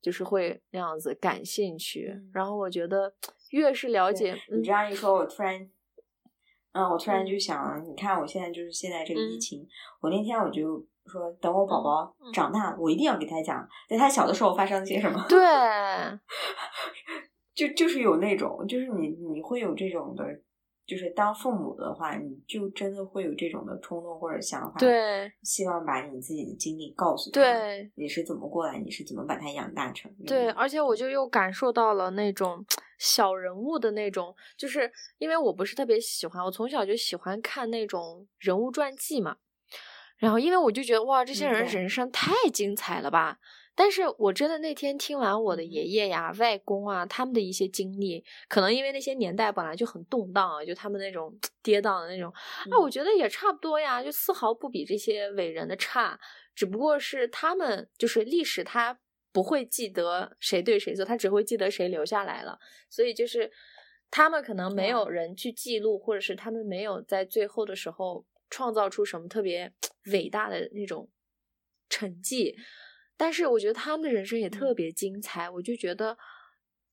[0.02, 2.10] 就是会那样子感兴趣。
[2.10, 3.14] 嗯然后我觉得
[3.50, 5.70] 越是了解，嗯你这样一说，我突然，
[6.72, 9.68] 嗯，我突然就嗯想，你看我现在就是现在这个疫嗯情，
[10.00, 15.26] 我那天我就说，等我宝宝嗯长大，我一定要给他讲，在他小的时候发生了些什么。
[15.28, 15.38] 对，
[17.54, 20.24] 就就是有那种，就是你你会有这种的
[20.86, 32.66] 就是当父母的话，你就真的会有这种的冲动或者想法，，对希望把你自己的经历告诉他，对你是怎么过来，你是怎么把他养大成的，对，而且我就又感受到了那种
[32.98, 39.38] 小人物的那种，就是因为我不是特别喜欢，我从小就喜欢看那种人物传记嘛。
[40.18, 43.38] 然后，因为我就觉得哇，这些人人生太精彩了吧！
[43.76, 45.72] 但是我真的那天听完我的嗯。
[45.72, 52.32] 爷爷呀、外公啊他们的一些经历，可能因为那些年代本来就很动荡啊，就他们那种 跌宕的那种，
[52.70, 52.92] 啊，我嗯。
[52.92, 56.20] 觉得也差不多呀，就丝毫不比这些伟人的差，
[56.56, 58.98] 只不过是他们就是历史，他
[59.34, 62.58] 不会记得谁对谁错，他只会记得谁留下来了，
[62.90, 63.52] 所以就是
[64.10, 65.10] 他们可能没有。
[65.10, 69.74] 人去记录，或者是他们没有在最后的时候创造出什么特别
[70.14, 71.10] 伟大的那种
[71.90, 72.56] 成绩，
[73.18, 76.18] 但是我觉得他们的人生也特别精彩，我就觉得。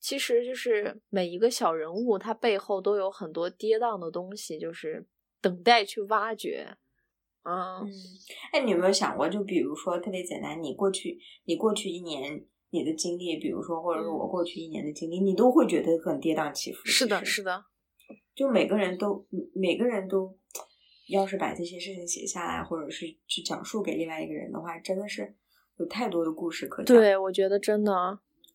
[0.05, 5.07] 其实就是每一个小人物，他背后都有很多跌宕的东西，就是
[5.41, 6.77] 等待去挖掘。
[7.45, 7.89] 嗯嗯，
[8.53, 16.81] 哎，你有没有想过，就比如说特别简单，你过去你过去一年你的经历，比如说或者是我嗯过去一年的经历，你都会觉得很跌宕起伏。
[16.85, 17.65] 是的，是的，
[18.35, 20.37] 就每个人都每个人都，
[21.09, 25.37] 要是把这些事情写下来，或者是去讲述给另外一个人的话，真的是
[25.83, 26.97] 有太多的故事可讲。
[26.97, 27.92] 对，我觉得真的，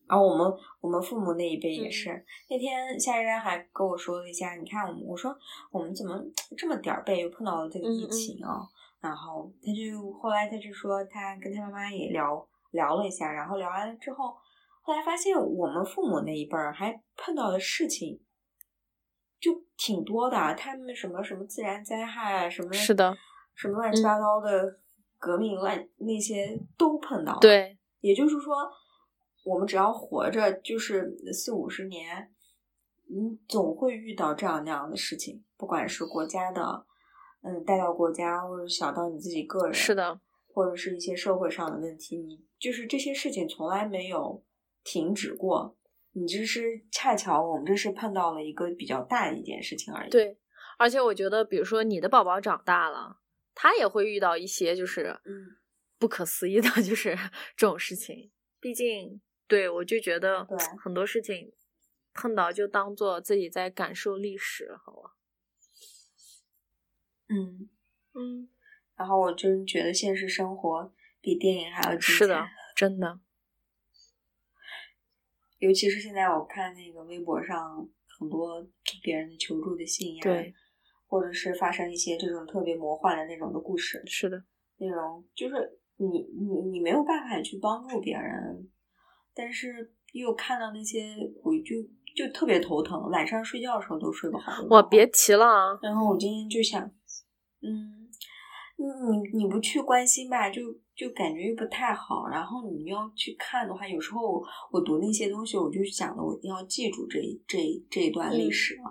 [0.08, 1.92] 然后我们我们父母那一辈也嗯。
[1.92, 5.36] 是，那天夏嫣还跟我说了一下，你看我们，我说
[5.70, 6.18] 我们怎么
[6.56, 8.10] 这么点儿背又碰到了这个疫嗯嗯。
[8.10, 8.62] 情啊？
[9.00, 14.34] 然后他就后来他就说他跟他妈妈也聊聊了一下，然后聊完了之后，
[14.82, 18.20] 后来发现我们父母那一辈儿还碰到的事情
[19.38, 23.16] 就挺多的啊，他们什么什么自然灾害啊，什么是的，
[23.54, 24.04] 什么乱七嗯。
[24.04, 24.80] 八糟的
[25.18, 27.38] 革命乱那些都碰到了。
[27.40, 28.54] 对，也就是说，
[29.44, 32.32] 我们只要活着，就是四五十年，
[33.08, 36.86] 你总会遇到这样那样的事情，不管是国家的，
[37.42, 40.20] 嗯，大到国家，或者小到你自己个人，是，的，
[40.52, 44.44] 或者是一些社会上的问题，你就是这些事情从来没有
[44.84, 45.76] 停止过。
[46.12, 50.38] 你这是恰巧我们这是碰到了一个比较大的一件事情而已。，对。
[50.78, 53.18] 而且我觉得，比如说你的宝宝长大了，
[53.60, 55.56] 他也会遇到一些就是嗯，
[55.98, 57.16] 不可思议的， 就是
[57.56, 58.30] 这种事情。
[58.60, 61.52] 毕竟，对我就觉得对很多事情
[62.14, 65.16] 碰到就当做自己在感受历史，好吧？
[67.28, 67.68] 嗯，
[68.14, 68.48] 嗯，
[68.94, 72.06] 然后我真觉得现实生活比电影还要精彩。
[72.06, 73.18] 是的，真的，
[75.58, 77.88] 尤其是现在我看那个微博上
[78.20, 78.64] 很多
[79.02, 80.54] 别人的求助的信呀，对，
[81.08, 84.44] 或者是发生一些这种特别魔幻的那种的故事，是的，
[84.76, 88.68] 那种就是你你你没有办法去帮助别人，
[89.34, 91.76] 但是又看到那些，我就
[92.14, 94.52] 就特别头疼，晚上睡觉的时候都睡不好。
[94.68, 95.78] 我，别提了啊！
[95.82, 96.82] 然后我今天就想，
[97.62, 98.08] 嗯，
[98.76, 100.62] 你你你不去关心吧，就
[100.94, 102.26] 就感觉又不太好。
[102.28, 107.58] 然后你要去看的话，有时候我读那些东西，我就想的，我一定要记住这这
[107.90, 108.90] 这一段历史啊，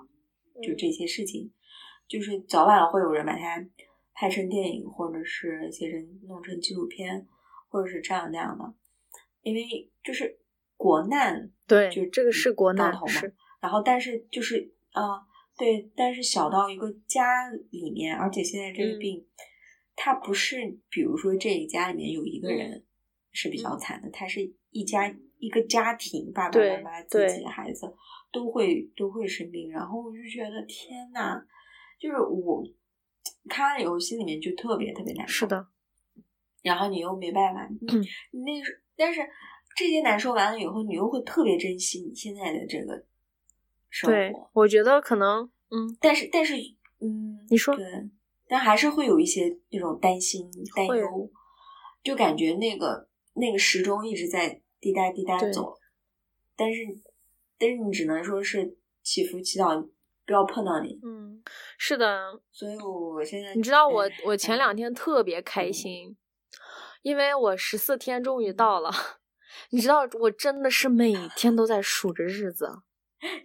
[0.62, 1.52] 就这些事情，
[2.08, 3.66] 就是早晚会有人把它
[4.14, 7.28] 拍成电影，或者是写成弄成纪录片，
[7.70, 8.74] 或者是这样那样的，
[9.42, 10.40] 因为就是
[10.76, 12.92] 国难对，就这个是国难，
[13.60, 15.22] 然后但是就是啊、
[15.58, 19.00] 对，但是小到一个家里面，而且现在这个嗯。
[19.00, 19.28] 病，
[19.96, 22.86] 它不是比如说这一家里面有一个嗯人
[23.32, 27.94] 是比较惨的，它是一家一个家庭，爸爸妈妈自己的孩子
[28.32, 31.44] 都会都会生病，然后我就觉得天呐，
[32.00, 32.64] 就是我
[33.50, 35.68] 看完以后心里面就特别特别难受，是，的，
[36.62, 38.02] 然后你又没办法，你嗯。
[38.32, 39.22] 你那是，但是
[39.76, 43.06] 这些难受完了以后，你又会特别珍惜你现在的这个
[43.90, 46.56] 生对活。，我觉得可能，嗯，但是，但是，
[47.00, 47.86] 嗯，你说对，
[48.48, 51.32] 但还是会有一些那种担心、担忧，
[52.04, 55.78] 就感觉那个那个时钟一直在滴答滴答走，
[56.56, 56.82] 但是，
[57.58, 59.88] 但是你只能说是祈福祈祷，
[60.28, 61.00] 不要碰到你。
[61.04, 61.42] 嗯，
[61.80, 66.18] 是的，所以我现在，你知道我哎我前两天特别开嗯心，
[67.02, 68.92] 因为我十四天终于到了。
[69.72, 72.82] 你知道我真的是每天都在数着日子。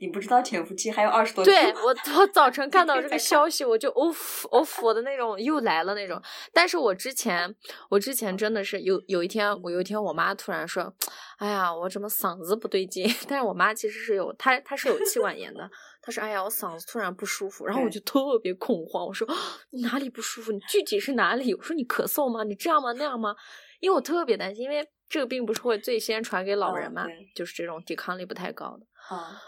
[0.00, 6.20] 你不知道潜伏期还有二十多天对天，我，我早晨看到这个消息，我就 off off 的那种又来了那种。
[6.52, 7.54] 但是我之前，
[7.88, 10.92] 我之前真的是有有一天，我有一天我妈突然说
[11.38, 15.70] ：“哎呀，我怎么嗓子不对劲？” 但是我妈其实是有，她她是有气管炎的。
[16.02, 19.26] 她说：“哎呀，我嗓子突然不舒服。”然后我就特别恐慌，我说
[19.70, 20.52] ：“你哪里不舒服？
[20.52, 22.44] 你具体是哪里？”我说：“你咳嗽吗？
[22.44, 22.92] 你这样吗？
[22.92, 23.34] 那样吗？”
[23.80, 27.04] 因为我特别担心，因为这个病不是会最先传给老嗯人嘛，
[27.34, 28.86] 就是这种抵抗力不太高的。
[29.16, 29.42] 啊，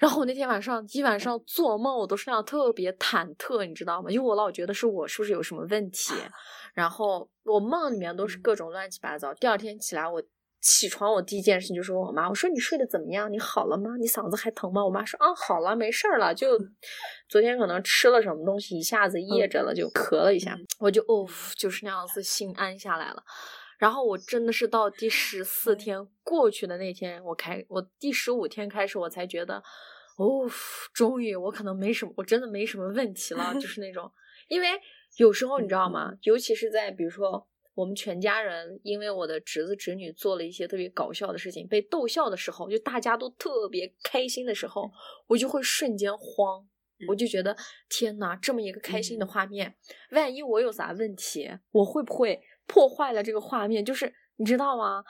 [0.00, 4.10] 然后我那天晚上一晚上做梦，我都是那样特别忐忑，你知道吗？
[4.10, 6.14] 因为我老觉得是我是不是有什么问题，
[6.72, 9.34] 然后我梦里面都是各种乱七八糟。
[9.34, 10.22] 第二天起来，我
[10.62, 13.30] 起床，我第一件事情就是问我妈，我说你睡得怎么样？
[13.30, 13.90] 你好了吗？
[14.00, 14.82] 你嗓子还疼吗？
[14.82, 16.58] 我妈说啊，好了，没事儿了，就
[17.28, 23.22] 昨天可能吃了什么东西，一下子噎着了，就咳了一下，我就哦，就是那样子，心安下来了。
[23.78, 29.62] 然后我真的是到第十四天过去的那天，我开我第十五天开始，我才觉得，
[30.20, 30.46] 哦，
[30.92, 34.10] 终于我可能没什么，我真的没什么问题了，就是那种，
[34.48, 34.68] 因为
[35.16, 36.12] 有时候你知道吗？
[36.24, 44.90] 尤其是在比如说我们全家人因为我的侄子侄女做了一些特别搞笑的事情被逗笑的时候，就大家都特别开心的时候，
[45.26, 46.68] 我就会瞬间慌，
[47.08, 47.56] 我就觉得
[47.88, 49.74] 天呐，这么一个开心的画面，
[50.10, 52.42] 万一我有啥问题，我会不会？
[52.66, 55.02] 破坏了这个画面，就是你知道吗？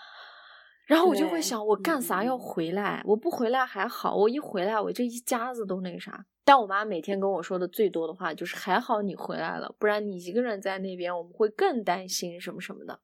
[0.90, 3.00] 然后我就会想，我干啥要回来？
[3.07, 6.26] 我不回来还好，我一回来，我这一家子都那个啥。
[6.44, 12.98] 但我妈每天跟我说的最多的话就是：还好你回来了，不然你一个人在那边，我们会更担心什么什么的。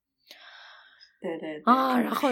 [1.20, 2.28] 对对啊，然后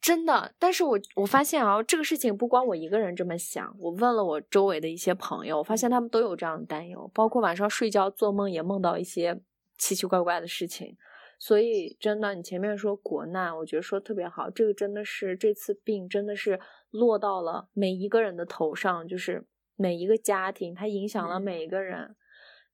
[0.00, 9.40] 真的，但是我我发现啊，这个事情不光我一个人这么想，我问了我周围的一些朋友，我发现他们都有这样的担忧，包括晚上睡觉做梦也梦到一些
[9.78, 10.96] 奇奇怪怪的事情。
[11.38, 14.48] 所以，真的，你前面说国难，我觉得说特别好。
[14.48, 16.58] 这个真的是这次病，真的是
[16.90, 19.46] 落到了每一个人的头上，就是
[19.76, 22.16] 每一个家庭，它影响了每一个人。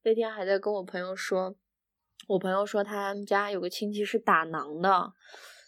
[0.04, 1.56] 那天还在跟我朋友说，
[2.28, 5.12] 我朋友说他们家有个亲戚是打囊的，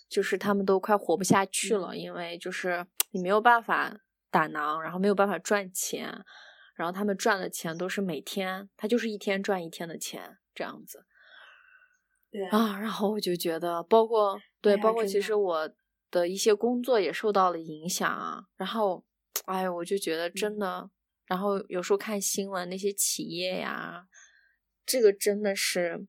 [0.09, 6.25] 就是他们都快活不下去了，因为就是你没有办法打囊，然后没有办法赚钱，
[6.77, 11.05] 然后他们赚的钱都是每天，他就是一天赚一天的钱这样子。
[12.51, 15.71] 啊，然后我就觉得，包括对，包括其实我
[16.11, 18.45] 的一些工作也受到了影响啊。
[18.57, 19.05] 然后，
[19.45, 20.91] 哎，我就觉得真的，
[21.27, 24.07] 然后有时候看新闻那些企业呀，
[24.85, 26.07] 这个真的是，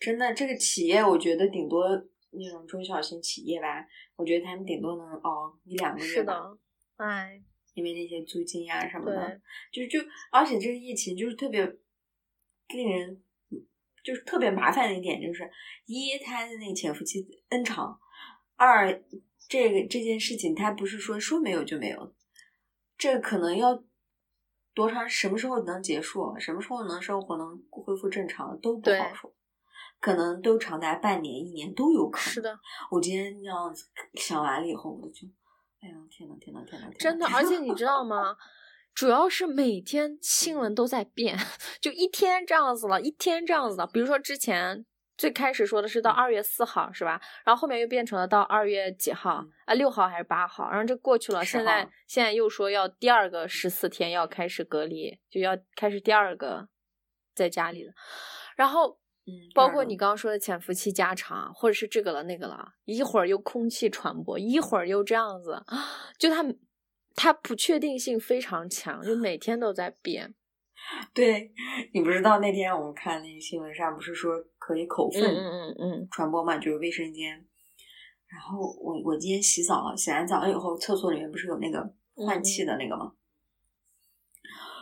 [0.00, 1.88] 真的这个企业，我觉得顶多
[2.30, 3.86] 那种中小型企业吧，
[4.16, 6.06] 我觉得他们顶多能熬一两个月。
[6.06, 6.58] 是的，
[6.96, 7.42] 哎，
[7.74, 9.98] 因为那些租金呀什么的，就就
[10.32, 11.76] 而且这个疫情就是特别
[12.68, 13.22] 令人。
[14.06, 15.50] 就是特别麻烦的一点，就是
[15.86, 17.98] 一，他的那个潜伏期 N 长；
[18.54, 19.02] 二，
[19.48, 22.14] 这个这件事情他不是说说没有就没有，
[22.96, 23.82] 这可能要
[24.72, 29.34] 多长，什么时候能结束，什么时候能生活能恢复正常都不好说，
[29.98, 32.32] 可能都长达半年、一年都有可能。
[32.32, 32.56] 是的，
[32.92, 35.26] 我今天这样子想完了以后，我就，
[35.80, 38.36] 哎呀，天呐，天呐，天呐，真的，而且你知道吗？
[38.96, 41.38] 主要是每天新闻都在变，
[41.82, 43.86] 就一天这样子了，一天这样子的。
[43.86, 44.86] 比如说之前
[45.18, 47.20] 最开始说的是到二月四号，是吧？
[47.44, 49.74] 然后后面又变成了到二月几号啊？
[49.74, 50.70] 六号还是八号？
[50.70, 56.66] 然后这过去了，现在现在又说要第二个十四天要开始隔离，就要开始第二个
[57.34, 57.92] 在家里了。
[58.56, 65.62] 然后，嗯，包括你刚刚说的潜伏期加长，或者是这个了那个了，一会儿又空气传播，一会儿又这样子，
[66.18, 66.58] 就他们。
[67.16, 70.34] 它不确定性非常强，就每天都在变。
[71.12, 71.50] 对
[71.92, 77.44] 你不知道那天我们看那个新闻上不是说可以口粪嗯嗯嗯传播嘛，就是卫生间。
[78.28, 83.12] 然后我我今天洗澡了，洗完澡了以后，厕所里面不是有那个换气的那个吗？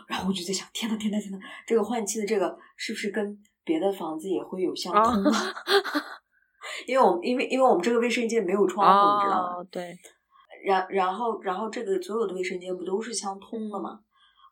[0.09, 5.23] 然后我就在想，天呐天呐天呐，这个换气的这个是不是跟别的房子也会有相通？
[6.87, 9.65] 因为我们因为因为我们这个卫生间没有窗户，你知道吗？
[9.71, 9.97] 对。
[10.65, 14.01] 然然后然后这个所有的卫生间不都是相通的吗？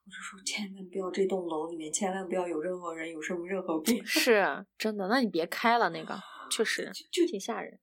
[0.04, 4.00] 我就说千万不要这栋楼里面千万不要有任何人有什么任何病。
[4.06, 6.14] 是真的，那你别开了那个，
[6.50, 7.78] 确实就挺吓人，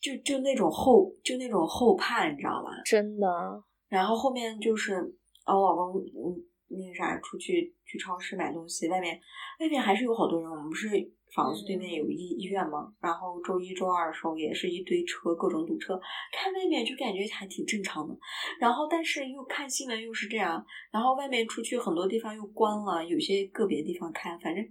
[0.00, 2.70] 就就那种后就那种后怕，你知道吧？
[2.84, 3.26] 真的。
[3.88, 4.96] 然后后面就是
[5.44, 6.36] 啊，我老公嗯
[6.68, 9.18] 那个啥出去去超市买东西，外面
[9.60, 10.88] 外面还是有好多人，我们不是。
[11.34, 16.00] 房子对面有医医院嘛，然后周一、周二的时候也是一堆车，各种堵车。
[16.32, 18.16] 看外面就感觉还挺正常的，
[18.58, 24.64] 然后但是又看新闻又是这样，然后外面出去很多地方又关了，有些个别地方开，反正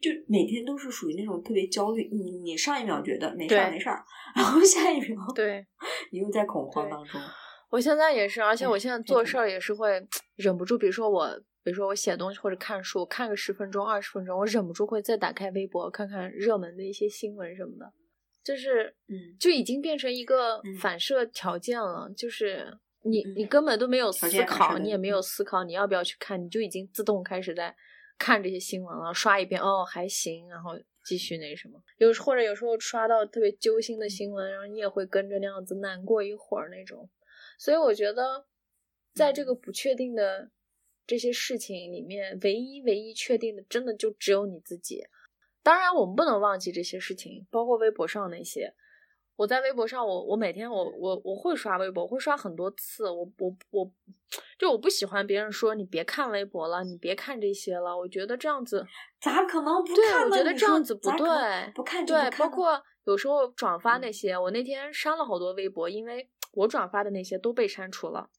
[0.00, 2.08] 就每天都是属于那种特别焦虑。
[2.12, 4.04] 你你上一秒觉得没事儿没事儿，
[4.34, 5.64] 然后下一秒对
[6.10, 7.20] 你又在恐慌当中。
[7.70, 10.06] 我现在也是，而且我现在做事儿也是会
[10.36, 11.40] 忍不住，比如说我。
[11.64, 17.90] 比如说我写东西或者看书，看个十分钟、二十分钟，我忍不住会再打开微博看看热门的一些新闻什么的，
[18.44, 27.74] 就是嗯，就已经变成一个反射条件了，就是你你根本都没有思考，你也没有思考你要不要去看，你就已经自动开始在
[28.18, 37.08] 看这些新闻了，刷一遍哦还行，然后继续那什么，有或者有时候刷到特别揪心的新闻，然后你也会跟着那样子难过一会儿那种，
[37.58, 38.44] 所以我觉得
[39.14, 40.50] 在这个不确定的。
[41.06, 45.04] 这些事情里面，唯一唯一确定的，真的就只有你自己。
[45.62, 48.74] 当然，我们不能忘记这些事情，包括微博上那些。
[49.36, 53.10] 我在微博上，我我每天我我我会刷微博，会刷很多次。
[53.10, 53.92] 我我我，
[54.56, 57.98] 就我不喜欢别人说你别看微博了，你别看这些了。
[57.98, 58.86] 我觉得这样子
[59.20, 60.04] 咋可能不对？
[60.06, 60.30] 看呢？
[60.30, 68.30] 我觉得这样子不对，不看就对，包括有时候转发嗯那些，我那天删了好多微博，因为我转发的那些都被删除了。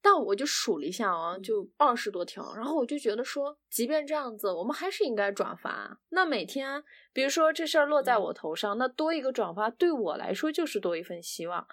[0.00, 6.00] 但我就数了一下啊，嗯就二十多条，然后我就觉得说，即便这样子，我们还是应该转发。
[6.10, 6.82] 那每天，
[7.12, 11.66] 比如说这事儿落在嗯我头上，那多一个转发对我来说就是多一份希望。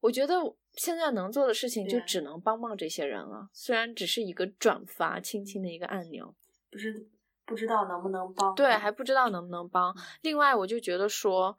[0.00, 0.36] 我觉得
[0.74, 6.36] 现在能做的事情就只能帮帮这些人了，虽然只是一个转发，轻轻的一个按钮。
[6.70, 7.08] 不是
[7.44, 8.54] 不知道能不能帮？
[8.54, 9.96] 对，还不知道能不能帮。
[10.20, 11.56] 另外，我就觉得说，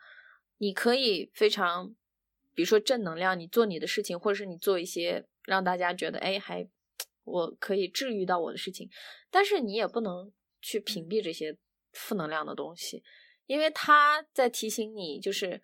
[0.59, 1.93] 你可以非常，
[2.53, 6.69] 比如说正能量，你做你的事情，或者是你做一些让大家觉得，哎，还
[7.23, 8.87] 我可以治愈到我的事情，
[9.31, 10.31] 但是你也不能
[10.61, 11.57] 去屏蔽这些
[11.91, 13.03] 负能量的东西，
[13.47, 15.61] 因为他在提醒你，就是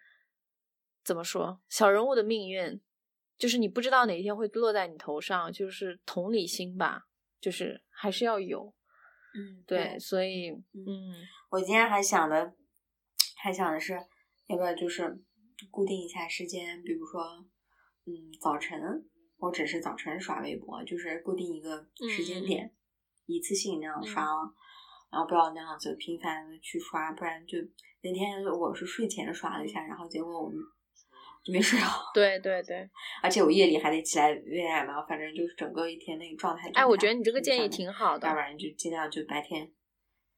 [1.04, 2.82] 怎么说，小人物的命运，
[3.38, 7.08] 就是你不知道哪一天会落在你头上，就是同理心吧，
[7.40, 8.74] 就是还是要有。
[9.38, 12.56] 嗯，对，所以，嗯，我今天还想的，
[13.36, 13.94] 还想的是，
[14.48, 15.22] 要不要就是
[15.70, 17.22] 固定一下时间，比如说，
[18.06, 18.80] 嗯，早晨，
[19.46, 22.74] 我只是早晨刷微博，就是固定一个时间嗯点，
[23.28, 24.54] 一次性那样刷了，
[25.12, 27.60] 然后不要那样子频繁的去刷，不然就
[28.02, 32.89] 那天我是睡前刷了一下，然后结果我就没睡好，对对对，
[33.22, 36.68] 而且我夜里还得起来喂奶嘛，反正就是整个一天那个状态。
[36.74, 38.39] 哎，我觉得你这个建议挺好的要不。
[38.39, 39.72] 然就尽量就白天，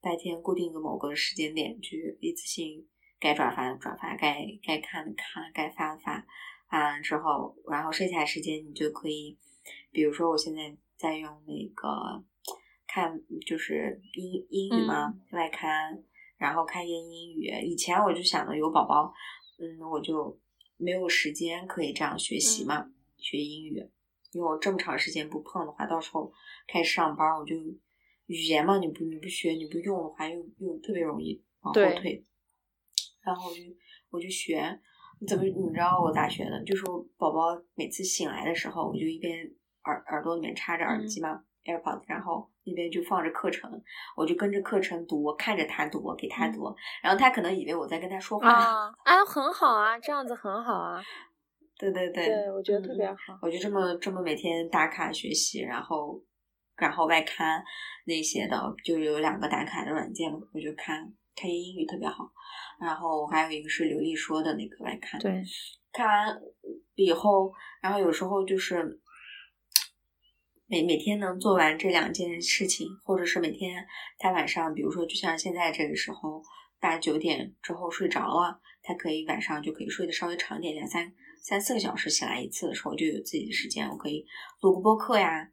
[0.01, 2.86] 白天固定个某个时间点去一次性
[3.22, 6.28] 该转发的转发，该该看的看，该发的发，
[6.70, 9.38] 发完之后，然后剩下时间你就可以，
[9.91, 12.24] 比如说我现在在用那个
[12.88, 16.03] 看就是英英语嘛、外刊，
[16.38, 17.49] 然后看一些英语。
[17.65, 19.13] 以前我就想着有宝宝，
[19.59, 20.39] 嗯，我就
[20.78, 23.89] 没有时间可以这样学习嘛，学英语。
[24.34, 26.32] 因为我这么长时间不碰的话，到时候
[26.68, 27.55] 开始上班，我就
[28.26, 32.24] 语言嘛，你不你不学你不用的话，又又特别容易往后退。
[33.22, 33.61] 然后我就
[34.09, 34.80] 我就学，
[35.20, 36.63] 你怎么你知道我咋学的？
[36.63, 39.39] 就是我宝宝每次醒来的时候，我就一边
[39.84, 43.72] 耳耳朵里面插着耳机嘛、AirPods，然后那边就放着课程，
[44.15, 48.49] 我就跟着课程读，我看着他读，我给他读，然后他可能以为我在跟他说话。
[48.51, 51.01] 啊，啊，很好啊，这样子很好啊。
[51.78, 53.39] 对 对对，对，我觉得特别嗯好。
[53.41, 56.22] 我就这么这么每天打卡学习，然后
[56.76, 57.63] 然后外刊
[58.05, 62.30] 那些的，就有两个打卡的软件嘛，我就看看英语特别好。
[62.80, 65.42] 然后还有一个是刘丽说的那个来看，对，
[65.94, 66.42] 看完
[66.96, 69.00] 以后，然后有时候就是
[70.68, 73.88] 每每天能做完这两件事情，或者是每天
[74.20, 76.44] 他晚上，比如说就像现在这个时候，
[76.80, 81.12] 大九点之后睡着了，他可以晚上就可以睡得稍微长一点，两三
[81.42, 84.26] 三四个小时起来一次的时候，就有自己的时间，我可以
[84.62, 85.50] 录个播客呀，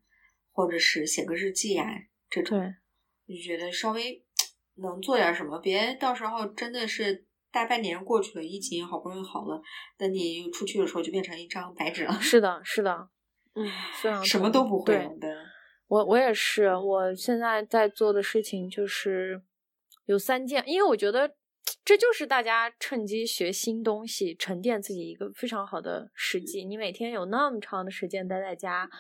[0.53, 1.87] 或者是写个日记呀，
[2.29, 2.59] 这种。
[2.59, 4.24] 对，就觉得稍微
[4.77, 9.61] 能做点什么，别到时候真的是大半年过去了，疫情好不容易好了，
[9.97, 13.09] 等你又出去的时候就变成一张白纸了，是的，是的，
[13.55, 13.71] 嗯，
[14.01, 15.11] 非常什么都不会对了。
[15.21, 15.31] 对，
[15.87, 19.41] 我我也是，我现在在做的事情就是
[20.07, 21.37] 有三件，因为我觉得
[21.85, 26.65] 这就是大家趁机学新东西、沉淀自己一个非常好的时机。
[26.65, 28.91] 你每天有那么长的时间待在家，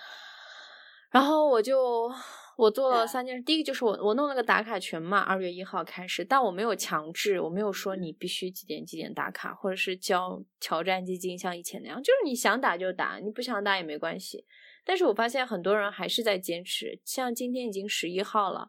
[1.10, 2.08] 然后我就
[2.56, 14.44] 我做了三件事，第一个就是我我弄了个打卡群嘛，二月一号开始，但我没有强制，我没有说你必须几点几点打卡，或者是交挑战基金像以前那样，就是你想打就打，你不想打也没关系。
[14.84, 18.68] 但是我发现很多人还是在坚持，像今天已经十一号了，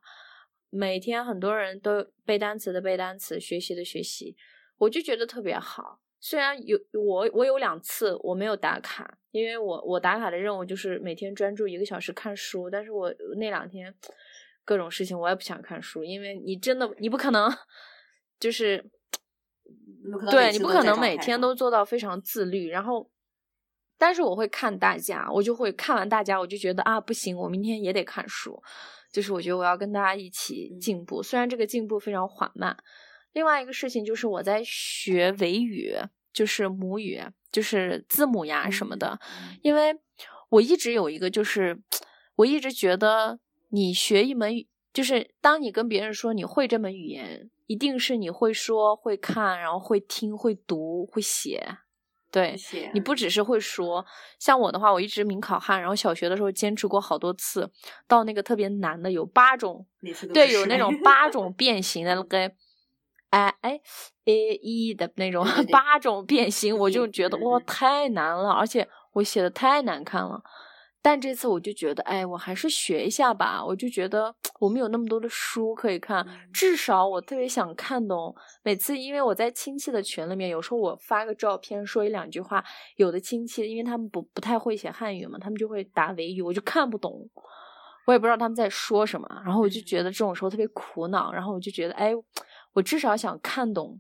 [0.69, 4.35] 每天很多人都背单词的背单词，学习的学习，
[4.77, 5.99] 我就觉得特别好。
[6.27, 13.93] 虽然有我我有两次我没有打卡，因为我我打卡的任务就是每天专注一个小时看书，但是我那两天
[14.63, 17.55] 各种事情我也不想看书，因为你真的你不可能
[18.39, 18.83] 就是
[20.31, 23.07] 对你不可能每天都做到非常自律，然后，
[23.99, 28.59] 但是我会看大家，我就会看完大家，我就觉得啊不行，我明天也得看书，
[29.11, 30.79] 就是我觉得我要跟大家一起嗯。
[30.79, 32.75] 进步，虽然这个进步非常缓慢。
[33.33, 35.93] 另外一个事情就是我在学维语，
[36.35, 37.19] 就是母语，
[37.49, 39.57] 就是字母呀什么的，嗯。
[39.63, 39.97] 因为
[40.49, 41.81] 我一直有一个，就是
[42.35, 51.77] 我一直觉得你学一门语，就是当你跟别人说你会这门语言，一定是你会说、会看，然后会听、会读、会写，
[52.29, 52.55] 对
[52.93, 53.15] 你不。
[53.15, 54.05] 只是会说，
[54.37, 57.71] 像我的话，我一直名考汉，然后小学的时候坚持过好多次，
[58.07, 59.87] 到那个特别难的有八种，
[60.33, 60.93] 对，有那种。
[61.01, 62.51] 八种变形的那个，
[63.35, 63.81] 哎哎
[64.23, 70.41] a e 的那种八种变形，我就嗯觉得哇太难了，而且我写的太难看了。
[71.01, 73.63] 但这次我就觉得，哎，我还是学一下吧。
[73.63, 78.33] 我就觉得我们有那么多的书可以看，嗯至少我特别想看懂。
[78.63, 82.63] 每次因为我在亲戚的群里面，有时候我发个照片说一两句话，
[82.95, 87.29] 有的亲戚因为他们不不太会写汉语嘛，他们就会打维语，我就看不懂，
[88.07, 89.27] 我也不知道他们在说什么。
[89.45, 92.11] 然后我就觉得这种时候特别苦恼，然后我就觉得，哎，
[92.75, 93.99] 我至少想看懂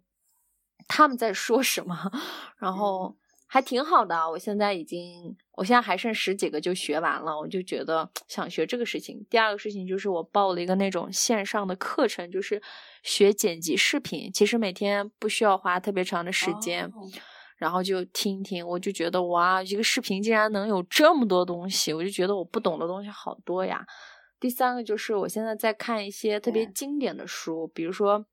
[0.87, 2.11] 他们在说什么，
[2.57, 3.17] 然后
[3.47, 4.29] 还挺好的啊。
[4.29, 9.25] 我现在已经，我现在还剩十几个就学完了，我就觉得想学这个事情。
[9.29, 12.61] 第二个事情就是我报了一个那种线上的课程，就是
[13.01, 14.31] 学剪辑视频。
[14.31, 16.91] 其实每天不需要花特别长的时间，哦
[17.57, 23.85] 然后就听听，我就觉得哇，一个视频竟然能有这么多东西，我就觉得我不懂的东西好多呀。
[24.41, 28.25] 第三个就是我现在在看一些特别经典的书，比如说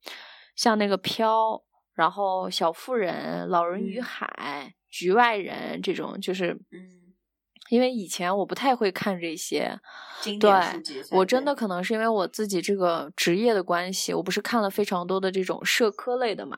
[0.57, 1.51] 像那个《飘》，
[1.95, 4.03] 然后《小妇人》《老人与嗯。
[4.03, 7.15] 海》局外人》这种，就是嗯，
[7.71, 9.79] 因为以前我不太会看这些，
[10.21, 10.51] 经对
[11.11, 11.67] 我真的可。
[11.67, 16.57] 能是因为我自己这个职业的关系，我不是看了非常多的这种社科类的嘛，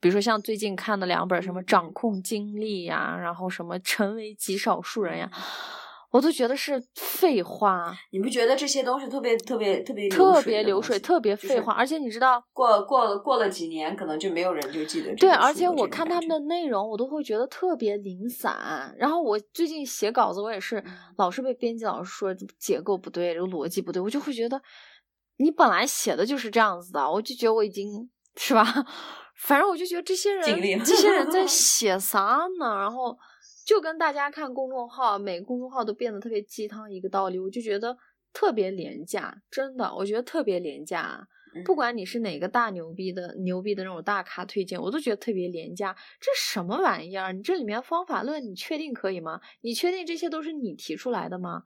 [0.00, 1.66] 比如说像最近看的两本什么《嗯。
[1.66, 5.42] 掌控精力》呀，然后什么《成为极少数人》呀，嗯
[6.10, 12.42] 我都觉得是废话，你不觉得这些东西特别特别特别特别流水，特别就是废话，而且你知道。
[12.52, 18.94] 过过了过了几年，可能就没有人就记得对，而且我看他们的内容，我都会觉得特别零散。
[18.98, 24.60] 然后我最近写稿子，我也是嗯老是被编辑老师说结构不对，这个逻辑不对，我就会觉得
[25.36, 28.64] 你本来写的就是这样子的，我就觉得我已经是吧？
[29.36, 32.74] 反正我就觉得这些人，这些人在 写啥呢？
[32.76, 33.16] 然后
[33.68, 37.94] 就跟大家看公众号，每个公众号都变得特别鸡汤一个道理，我就觉得
[38.32, 41.28] 特别廉价，真的，我觉得特别廉价。
[41.66, 45.94] 不嗯管你是哪个大牛逼的牛逼的那种大咖推荐，我都觉得特别廉价。
[46.18, 47.34] 这什么玩意儿？
[47.34, 49.38] 你这里面方法论，你确定可以吗？
[49.60, 51.64] 你确定这些都是你提出来的吗？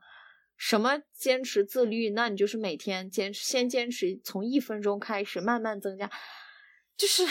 [0.57, 2.09] 什么坚持自律？
[2.09, 6.11] 那你就是每天坚持，先坚持从一分钟开始，慢慢增加。
[6.97, 7.23] 就是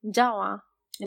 [0.00, 0.62] 你知道吗？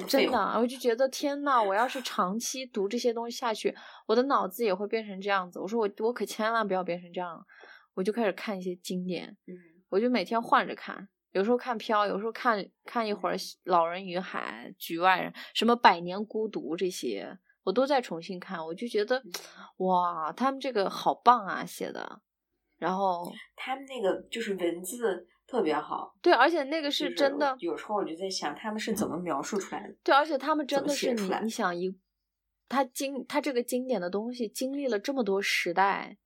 [0.07, 3.75] 真的，我就觉得天呐，我要是长期读这些东西下去，
[4.05, 5.59] 我的脑子也会变成这样子。
[5.59, 7.45] 我说我我可千万不要变成这样，
[7.93, 9.55] 我就开始看一些经典，嗯
[9.89, 19.23] 我就每天换着看，有时候看飘，有时候看看一会儿《老人与海》《局外人》什么《百年孤独》这些，我都在重新看，我就觉嗯得
[19.77, 22.21] 哇，他们这个好棒啊，写的。
[22.77, 29.95] 然后他们那个就是文字特别好，对，而且那个是真的，有时候我就在想，他们是怎么描述出来的？
[30.03, 31.99] 对，而且他们真的是你，你想一，
[32.67, 36.19] 他经他这个经典的东西经历了这么多时代，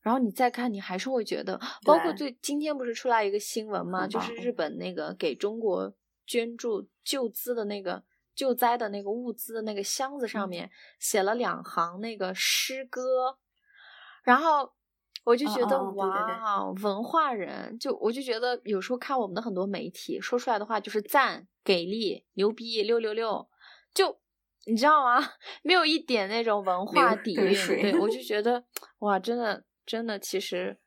[0.00, 4.08] 然后你再看，你还是会觉得，包括最今天不是出来一个新闻吗？
[4.08, 5.94] 就是日本那个给中国
[6.26, 8.02] 捐助救资的那个
[8.34, 13.38] 救灾的那个物资的那个箱子上嗯面写了两行那个诗歌，
[14.24, 14.72] 然后。
[15.24, 16.34] 我就哦觉得哦哦对对对。
[16.34, 23.48] 哇，文化人就我就觉得有时候看我们的很多媒体说出来的话就是赞、给力、牛逼、六六六，
[23.94, 24.18] 就
[24.66, 25.18] 你知道吗？
[25.62, 27.52] 没有一点那种文化底蕴。
[27.66, 28.64] 对对我就 觉得
[29.00, 30.78] 哇，真的真的，其实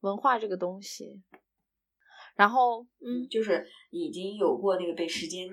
[0.00, 1.22] 文化这个东西，
[2.34, 5.48] 然后嗯，就是已经有过那个被时间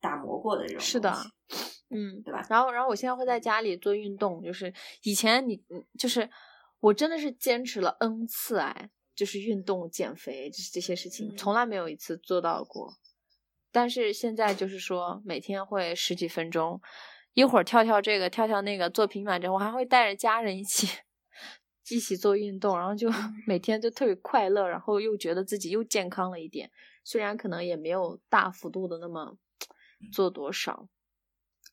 [0.00, 1.12] 打磨过的这种是的
[1.90, 2.44] 嗯，对吧？
[2.50, 3.38] 然后，然后我现在会在？
[3.38, 4.72] 家里做运动，就是
[5.02, 6.28] 以前你嗯就是
[6.84, 12.94] 我真的是坚持了 N 次哎，就是运动、减肥，就是这些事情，嗯从来没有一次做到过。
[13.72, 16.80] 但是现在就是说，每天会十几分钟，
[17.32, 20.86] 一会儿跳跳这个，跳跳那个，做平板针，我还会带着家人一起
[21.88, 26.70] 一起做运动，然后就嗯每天就特别快乐，然后又觉得自己又健康了一点，
[27.02, 29.38] 虽然可能也没有大幅度的那么
[30.12, 30.86] 做多少。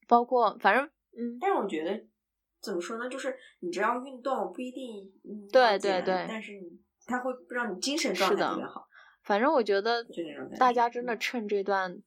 [0.07, 0.85] 包括反正
[1.17, 2.05] 嗯，但是我觉得
[2.61, 8.87] 怎么说呢，就是你只要运动不一定嗯对对对但是你它会让你精神状是的态特别好。
[9.23, 10.05] 反正我觉得
[10.57, 12.01] 大家真的嗯趁这段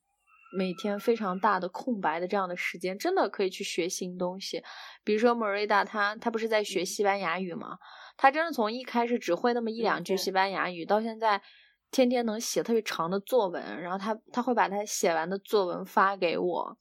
[0.57, 4.63] 每天非常大的空白的这样的时间，真的可以去学新东西。
[5.03, 7.79] 比如说莫瑞达，他他不是在学嗯西班牙语吗？
[8.17, 11.43] 他真的从一开始只会那么一两句西班牙语，到现在
[11.91, 16.77] 天天能写特别长的作文，然后他他会把他写完的作文发给我，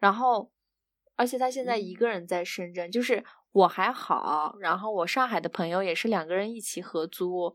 [0.00, 0.50] 然后
[1.16, 7.54] 而且他现在一嗯个人在深圳，就是我还好，然后我上海的朋友也是两个人一起合租，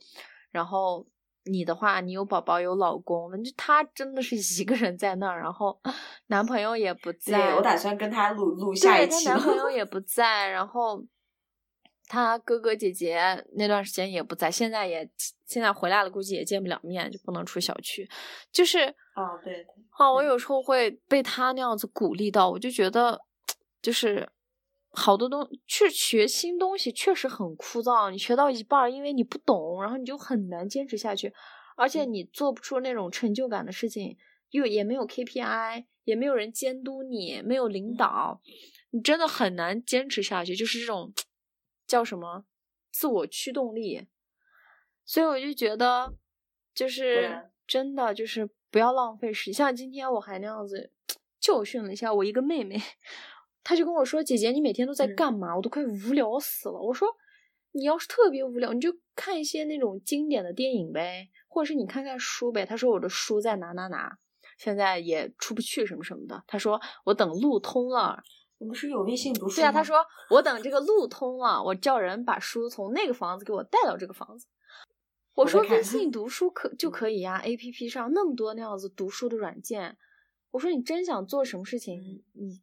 [0.51, 1.05] 然后
[1.45, 5.79] 你的话，你有宝宝有老公，就他真的是一个人在那儿，然后
[6.27, 7.37] 男朋友也不在。
[7.37, 9.27] 对，我打算跟他录录下一期。
[9.27, 11.03] 男朋友也不在，然后
[12.07, 15.09] 他哥哥姐姐那段时间也不在，现在也
[15.45, 18.07] 现在回来了，估计也见不了面，就不能出小区。
[18.51, 18.79] 就是，
[19.15, 19.65] 哦，对，
[19.97, 23.19] 哦，我有时候会被他那样子鼓励到，我就觉得，
[23.87, 24.29] 就是。
[24.89, 31.31] 好多东去学新东西确实很枯燥，你学到一半，因为你不懂，然后你就很难坚持下去，
[31.75, 34.17] 而且你做不出那种成就感的事情，
[34.49, 38.41] 又也没有 KPI，也没有人监督你，没有领导，
[38.89, 41.13] 你真的很难坚持下去，就是这种
[41.85, 42.45] 叫什么
[42.91, 44.07] 自我驱动力。
[45.05, 46.15] 所以我就觉得，
[46.73, 50.91] 就是真的就是不要浪费时，像今天我还那样子
[51.39, 52.81] 教训了一下我一个妹妹。
[53.67, 55.53] 他就跟我说：“姐姐，你每天都在干嘛？
[55.53, 57.05] 我都快无聊死了。”我说
[57.75, 64.17] ：“你要是特别无聊，你就看一些那种经典的电影呗，或者是你看看书呗。”他说：“我的书在哪哪哪，
[64.57, 68.23] 现在也出不去什么什么的。”他说：“我等路通了，
[68.57, 69.97] 你们是有微信读书？”对啊，他说
[70.31, 74.47] ：“我等这个路通了，我叫人把书从那个房子给我带到这个房子。”
[75.35, 79.97] 我说：“微信读书可就可以呀，A P P 上那么多那样子读书的软件。”
[80.51, 82.61] 我说：“你真想做什么事情，你。”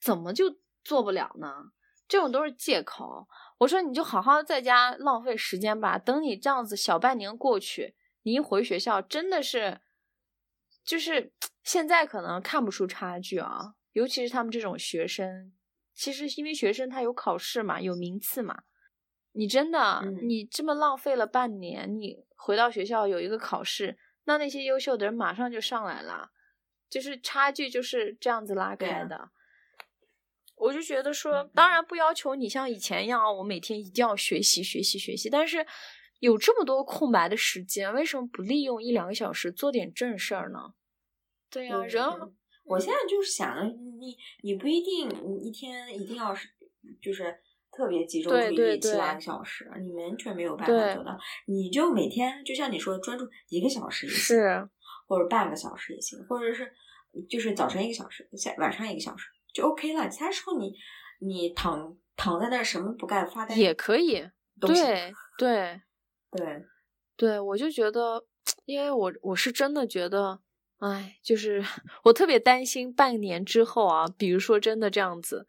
[0.00, 1.72] 怎么就做不了呢？
[2.08, 3.26] 这种都是借口。
[3.58, 5.98] 我说你就好好在家浪费时间吧。
[5.98, 9.80] 等你这样子小半年过去，你一回学校，真的是，
[10.84, 11.32] 就是
[11.64, 13.74] 现在可能看不出差距啊。
[13.92, 15.52] 尤其是他们这种学生，
[15.94, 18.62] 其实因为学生他有考试嘛，有名次嘛。
[19.32, 26.30] 你真的，你这么浪费了半年，你回到学校有一个考试，那那些优秀的人马上就上来了，
[26.88, 29.30] 就是差距就是这样子拉开的。
[30.56, 35.28] 我就觉得说，当然不要求你像以前一样，我每天一定要学习学习学习。
[35.28, 35.64] 但是
[36.18, 40.72] 有这么多空白的时间，为什么不利用一两个小时做点正事儿呢？
[41.50, 42.02] 对呀，人，
[42.64, 43.68] 我现在就是想，
[44.00, 46.48] 你你不一定你一天一定要是
[47.02, 47.38] 就是
[47.70, 51.18] 特别集中注意力七八个小时，你完全没有办法做到。
[51.46, 54.70] 你就每天就像你说，专注一个小时也行，
[55.06, 56.72] 或者半个小时也行，或者是
[57.28, 59.28] 就是早晨一个小时，下晚上一个小时。
[59.56, 60.74] 就 OK 了，其他时候你
[61.20, 64.28] 你躺躺在那儿什么不干发呆也可以，
[64.60, 65.80] 对对
[66.30, 66.64] 对
[67.16, 68.26] 对，我就觉得，
[68.66, 70.40] 因为我我是真的觉得，
[70.80, 71.64] 哎，就是
[72.04, 75.46] 我特别担心半年之后啊，比如说真的这样子，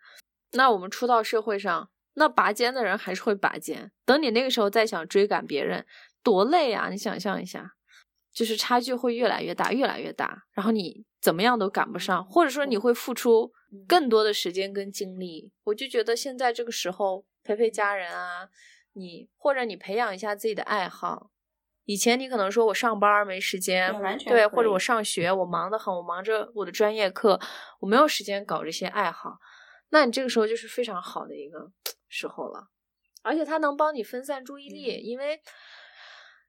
[0.53, 5.85] 那我们出到社会上，那拔尖的人还是会拔尖，等你那个时候再想追赶别人，
[6.23, 6.87] 多累啊！
[6.89, 7.73] 你想象一下，
[8.31, 13.51] 就是差距会越来越大，越来越大，然后你怎么样都赶不上，或者说你会付出。
[13.87, 18.49] 更多的时间跟精力，我就觉得现在这个时候陪陪家人啊，
[18.93, 21.31] 你或者你培养一下自己的爱好。
[21.85, 23.93] 以前你可能说我上班没时间，
[24.25, 27.39] 对，或者我上学我忙得很，我忙着我的专业课，
[27.79, 29.37] 我没有时间搞这些爱好。
[29.89, 31.71] 那你这个时候就是非常好的一个
[32.09, 32.67] 时候了，
[33.21, 35.39] 而且它能帮你分散注意力，因为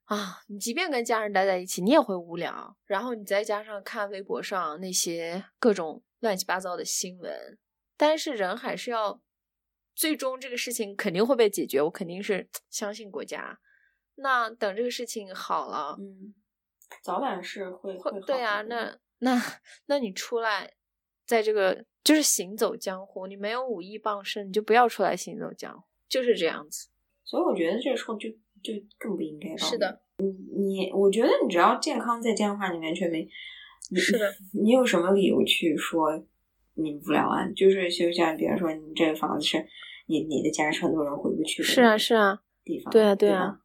[0.07, 2.77] 啊，你即便跟家人待在一起，你也会无聊。
[2.87, 6.03] 然后你再加上看微博上那些各种。
[6.21, 7.59] 乱七八糟的新闻，
[7.97, 9.21] 但是人还是要，
[9.95, 11.81] 最终这个事情肯定会被解决。
[11.83, 13.61] 我肯定是相信国家。
[14.17, 16.35] 那等这个事情好了，嗯，
[17.03, 18.63] 早晚是会会对啊。
[18.63, 19.41] 那那
[19.87, 20.73] 那你出来，
[21.25, 26.89] 在这个就是行走江湖，你没有武艺傍身，你就不要出来行走江湖，就是这样子。
[27.23, 28.29] 所以我觉得这个时候就
[28.63, 29.57] 就更不应该。
[29.57, 33.29] 是的，你你，我觉得你只要健康在家的话，你完全没。
[33.97, 36.23] 是的，你有什么理由去说
[36.75, 37.49] 你无聊啊？
[37.57, 39.67] 就是就像比如说，你这个房子是
[40.07, 43.61] 你你的家是很多人回不去的，是啊是啊，地方对啊对啊。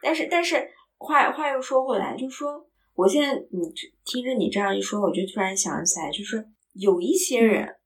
[0.00, 3.72] 但是但是话话又说回来，就是说，我现在你
[4.04, 7.76] 听着你这样一说，我就突然想起来，就是有一些人，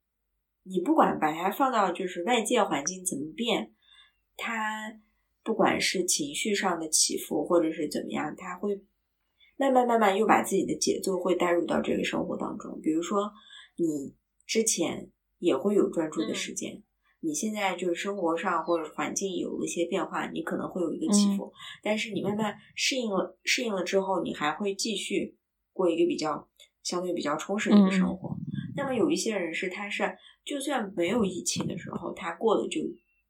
[0.64, 3.72] 你不管把他放到就是外界环境怎么变，
[4.36, 5.00] 他
[5.42, 8.82] 不管是情绪上的起伏或者是怎么样，他会。
[9.58, 13.30] 慢慢慢慢又把自己的节奏会带入到这个生活当中，比如说
[13.76, 14.14] 你
[14.46, 16.82] 之前也会有专注的时间，
[17.20, 21.52] 你现在就是生活上或者环境有了一些变化，你可能会有一个起伏，
[21.82, 25.36] 但是你慢慢适应了适应了之后，你还会继续
[25.72, 26.48] 过一个比较
[26.84, 28.36] 相对比较充实的一个生活。
[28.76, 32.80] 那么有一些人是他是就算没有疫情的时候，他过的就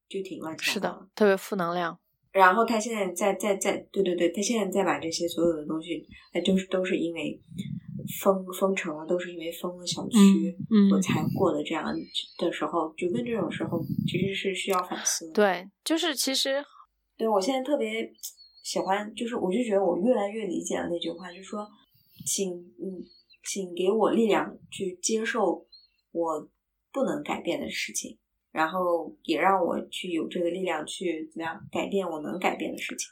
[0.08, 1.98] 就挺乱，是的，特别负能量。
[2.38, 7.40] 然后他现在在在在对对对，他现在在把这些所有的东西，哎，就是都是因为
[8.22, 10.56] 封封城了，都是因为封了小区，
[10.92, 11.84] 我才过的这样
[12.38, 15.28] 的时候，就跟这种时候其实是需要反思。
[15.32, 16.64] 对，就是其实，
[17.16, 18.08] 对我现在特别
[18.62, 21.68] 喜欢，就是我就觉得我越来越理解了那句话，就是说，
[22.24, 23.02] 请嗯，
[23.42, 25.66] 请给我力量去接受
[26.12, 26.48] 我
[26.92, 28.16] 不能改变的事情，
[28.50, 33.08] 然后也让我去有这个力量去怎么样改变我能改变的事情，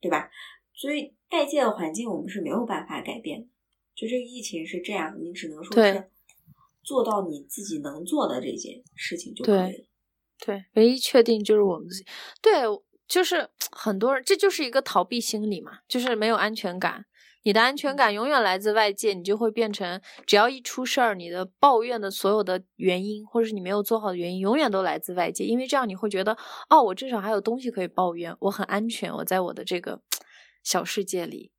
[0.00, 0.30] 对吧？
[0.74, 3.46] 所以外界的环境我们是没有办法改变的，
[3.94, 6.10] 就这个疫情是这样，你只能说对是
[6.82, 9.84] 做到你自己能做的这件事情就可以了。
[10.38, 12.06] 对，唯一确定就是我们自己。
[12.40, 12.62] 对，
[13.08, 17.04] 就是很多人，这就是一个逃避心理嘛，就是没有安全感。
[17.42, 25.44] 你的安全感永远来自外界，你就会变成，只要一出事儿，你的抱怨的所有的原因，或者是你没有做好的原因，永远都来自外界。
[25.44, 26.36] 因为这样你会觉得，
[26.68, 30.02] 哦，我至少还有东西可以抱怨，我很安全，我在我的这个
[30.62, 31.52] 小世界里。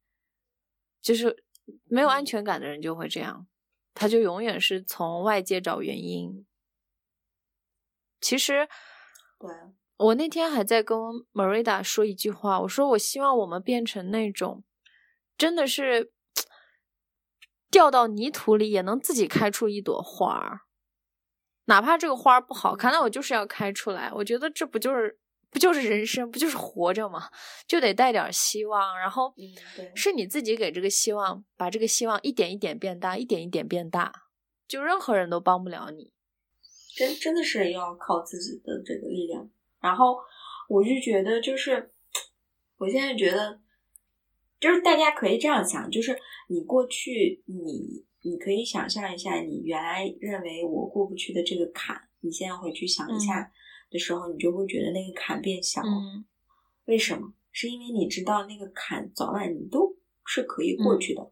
[1.01, 1.43] 就是
[1.85, 3.47] 没有安全感的人就会这样，
[3.93, 6.45] 他就永远是从外界找原因。
[8.19, 8.67] 其实，
[9.39, 9.49] 对，
[9.95, 10.97] 我那天还在跟
[11.31, 14.65] Marida 说一句话，我说我希望我们变成那种，
[15.39, 16.11] 真的是
[17.71, 20.59] 掉到泥土里也能自己开出一朵花儿，
[21.65, 24.11] 哪怕这个花儿不好看，那我就是要开出来。
[24.13, 25.17] 我觉得这不就是
[25.49, 27.29] 不就是人生，不就是活着吗？
[27.65, 29.33] 就得带点希望，然后
[29.95, 34.11] 是你自己给这个希望，把这个希望一点一点变大，一点一点变大，
[34.67, 36.13] 就任何人都帮不了你。
[36.97, 39.49] 真真的是要靠自己的这个力量。
[39.79, 40.17] 然后
[40.67, 41.93] 我就觉得，就是
[42.77, 43.61] 我现在觉得，
[44.59, 53.51] 就是大家可以这样想，就是你过去你你可以想象一下，你原来认为我过不去的这个坎，你现在回去想一下
[53.89, 55.89] 的时候，你就会觉得那个坎变小了。
[55.89, 56.25] 嗯
[56.85, 57.33] 为什么？
[57.51, 59.95] 是因为你知道那个坎早晚你都
[60.25, 61.21] 是可以过去的。
[61.21, 61.31] 嗯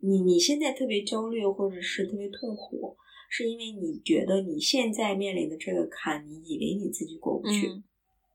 [0.00, 2.94] 你你现在特别焦虑或者是特别痛苦，
[3.30, 7.84] 是因为你觉得你现在面临的这个坎，你以为你自己过不去，嗯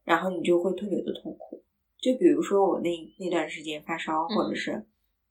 [0.04, 1.64] 然后你就会特别的痛苦。
[2.02, 2.90] 就比如说我那
[3.20, 4.86] 那段时间发烧，嗯或者是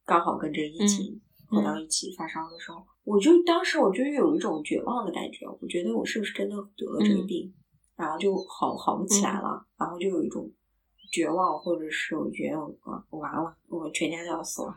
[0.04, 1.78] 刚好跟这个疫情混到。
[1.78, 7.26] 一起发烧的时候，我就当时我就有一种绝望的感觉，我觉得我是不是真的得了这个嗯。
[7.26, 7.54] 病，
[7.96, 10.50] 然后就好好不起来了，然后就有一种
[11.10, 12.74] 绝望，或者是我觉得我
[13.10, 14.74] 我完了，我全家都要死了，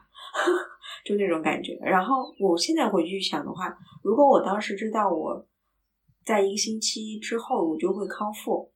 [1.04, 1.78] 就那种感觉。
[1.82, 5.46] 然后我现在回去想的话，如果我当时知道我
[6.24, 8.71] 在一个星期之后我就会康复，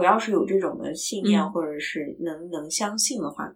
[0.00, 1.52] 我要是有这种的信念，嗯。
[1.52, 3.54] 或者是能能相信的话，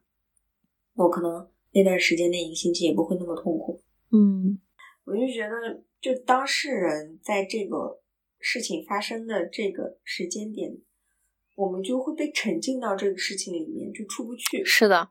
[0.94, 3.80] 我可能那段时间那一个星期也不会那么痛苦。
[4.12, 4.58] 嗯
[5.06, 7.98] 我就觉得，就当事人在这个
[8.40, 10.76] 事情发生的这个时间点，
[11.56, 15.08] 我们就会被沉浸到这个事情里面，就出不去，是的，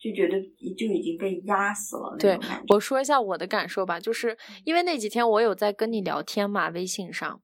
[0.00, 0.40] 就觉得
[0.78, 2.38] 就已经被压死了那对。
[2.68, 7.42] 我说一下我的感受吧，就是因为那几天我有在跟你聊天嘛，微信上，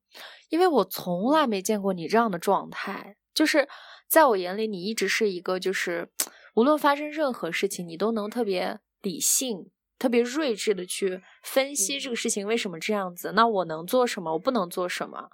[0.48, 3.68] 因为我从来没见过你这样的状态，就是
[4.08, 6.08] 在我眼里，你一直是一个就是
[6.54, 15.28] 无论发生任何事情，你都能特别理性、特别睿智的去分析这个事情为什么这样子，那我能做什么，我不能做什么，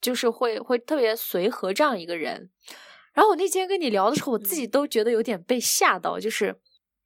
[0.00, 2.50] 就是会会特别随和这样一个人。
[3.16, 6.54] 然后我那天跟你聊的时候，我自己都觉得有点被吓到，就是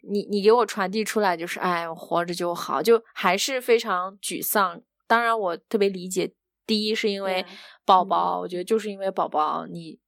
[0.02, 4.82] 你你给我传递出来，就是哎，我活着就好，就还是非常沮丧。
[5.06, 6.32] 当然，我特别理解，
[6.66, 7.48] 第一是因为对
[7.84, 10.00] 宝宝，我觉得就是因为宝宝你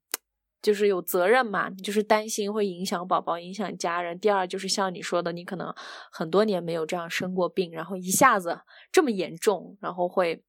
[0.60, 4.18] 就是有责任嘛，你就是担心会影响宝宝，影响家人。
[4.18, 5.72] 第二就是像你说的，你可能
[6.10, 10.42] 很多年没有这样生过病，然后一下子这么严重，然后会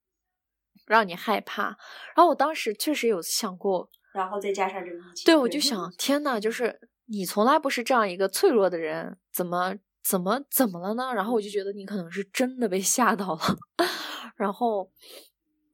[0.88, 1.78] 让你害怕。
[2.16, 11.14] 然后我当时确实有想过，然后再加上这个疫情，对，我就想，天呐，就是你从来不是这样一个脆弱的人，怎么怎么怎么了呢？
[11.14, 13.42] 然后我就觉得你可能是真的被吓到了，
[14.38, 14.92] 然后，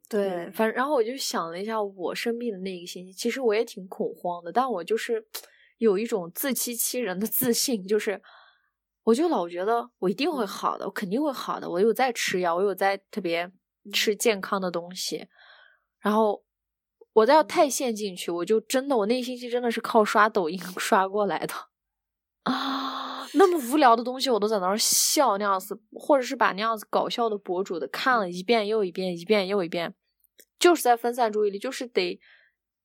[0.07, 5.25] 对，对反正然后我就想了一下，我生病的那一个星期，其实我也挺恐慌的，但我就是
[5.77, 8.21] 有一种自欺欺人的自信，就是
[9.03, 13.51] 我就老觉得我一定会好的，我肯定会好的，我有在吃药，我有在特别
[13.91, 15.27] 吃健康的东西，
[15.99, 16.43] 然后
[17.20, 21.53] 我再要太陷进去，我就真的，我那一星期真的是靠刷抖音 刷过来的
[22.43, 23.28] 啊！
[23.34, 29.93] 那么无聊的东西我都在那儿笑那样子，或者是把那样子搞笑的博主的看了一遍又一遍，一遍又一遍，
[30.57, 32.20] 就是在分散注意力，就是得，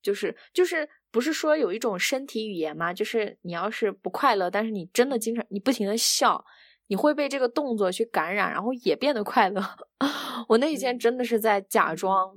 [0.01, 2.93] 就是就是不是说有一种身体语言吗？
[2.93, 6.43] 就是你要是不快乐，但是你真的经常你不停的笑，
[6.87, 9.63] 你会被这个动作去感染，然后也变得快乐。
[10.49, 12.35] 我那几天真的是在假装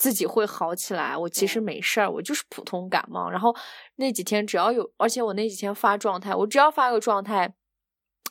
[0.00, 3.28] 自己会好起来，我其实没事儿，我就是普通感冒。
[3.28, 3.54] 然后
[3.96, 7.52] 那几天只要有，而且我那几天发状态，我只要发个状态，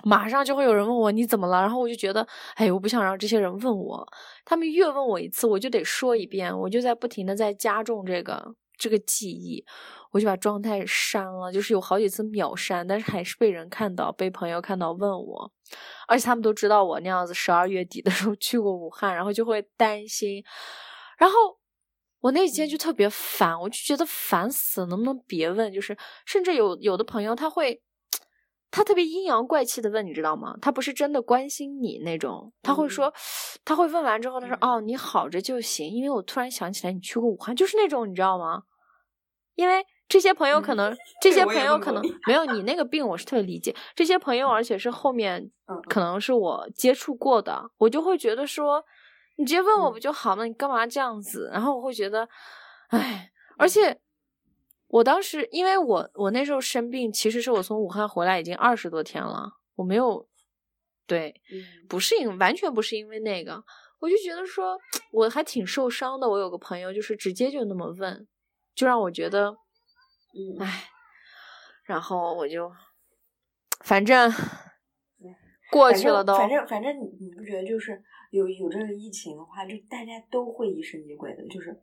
[0.03, 4.07] 马上就会有人问我你怎么了，然后我就觉得，哎，我不想让这些人问我，
[4.43, 9.63] 他们越问我一次，我就得说一遍，我就在不停的在加重这个这个记忆，
[10.11, 15.51] 我就把状态删了，就是有好几次秒删，但是还是被人看到，被朋友看到问我，
[16.07, 20.43] 而且他们都知道我那样子十二月底的时候去过武汉，然后就会担心，
[21.19, 21.58] 然后
[22.21, 25.71] 我那几天就特别烦，我就觉得烦死了，能不能别问？
[25.71, 27.81] 就是甚至有有的朋友他会。
[28.71, 30.55] 他特别阴阳怪气的问，你知道吗？
[30.61, 33.11] 他不是真的关心你那种，他会说，
[33.65, 38.61] 他会问完之后，他说：“哦，你好着就行。”因为我突然想起来你去过武汉，就是那种你知道吗？
[39.55, 43.75] 因为这些朋友可能，这些朋友可能没有你那个病，我是特别理解。
[43.95, 45.49] 这些朋友，而且是后面
[45.89, 48.85] 可能是我接触过的，我就会觉得说，
[49.39, 50.43] 你直接问我不就好吗？
[50.43, 51.49] 你干嘛这样子？
[51.51, 52.29] 然后我会觉得，
[52.89, 53.99] 哎，而且。
[54.91, 60.27] 我当时，因为我我那时候生病，其实是我从武汉回来已经二十多天了，我没有，
[61.05, 61.39] 对，
[61.87, 63.63] 不是因完全不是因为那个，
[63.99, 64.79] 我就觉得说
[65.11, 66.27] 我还挺受伤的。
[66.27, 68.27] 我有个朋友就是直接就那么问，
[68.73, 69.51] 就让我觉得，
[70.33, 70.89] 嗯，唉，
[71.83, 72.71] 然后我就，
[73.81, 74.33] 反正
[75.69, 81.79] 过去了都，反正反正你你不觉得就是有有这个疫情的话，就大家都会疑神疑鬼的，就是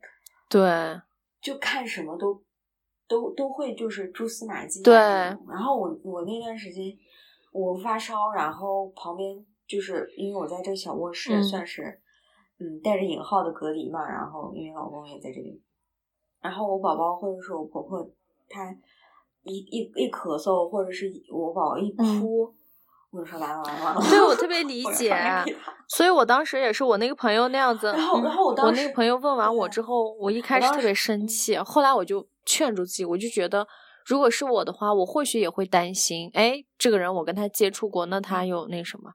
[0.49, 1.01] 对，
[1.41, 2.43] 就看什么都。
[3.09, 4.93] 都都会就是蛛丝马迹，对。
[4.93, 6.93] 然后我我那段时间
[7.53, 12.01] 我发烧，然后旁边就是因为我在这小卧室算是
[12.59, 15.63] 嗯带着引号的隔离嘛，然后因为老公也在这里，
[16.41, 18.11] 然后我宝宝或者是我婆婆，
[18.49, 18.77] 她
[19.43, 22.53] 一一一咳嗽，或者是我宝宝一哭，
[23.17, 24.01] 我就说完了完了完了。
[24.09, 25.15] 对我特别理解，
[25.89, 32.27] 所以我当时也是我那个朋友那样子，然后然后我我那个朋友问完我之后，我一开始特别生气，后来我就。
[32.49, 33.67] 劝住自己，我就觉得，
[34.05, 36.31] 如果是我的话，我或许也会担心。
[36.33, 39.11] 哎，这个人我跟他接触过，那他有那什么，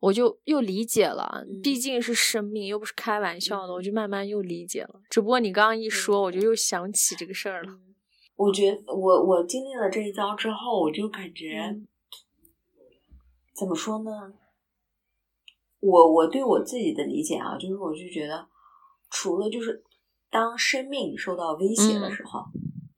[0.00, 1.44] 我就又理解了。
[1.62, 5.00] 毕竟是生命，又不是开玩笑的，我就慢慢又理解了。
[5.10, 7.70] 只不过你刚刚一说，我就又想起这个事儿了。
[8.36, 11.70] 我觉得，我我经历了这一遭之后，我就感觉，
[13.62, 14.10] 怎么说呢？
[15.78, 18.48] 我我对我自己的理解啊，就是我就觉得，
[19.08, 19.84] 除了就是。
[20.32, 22.42] 当生命受到威胁的时候，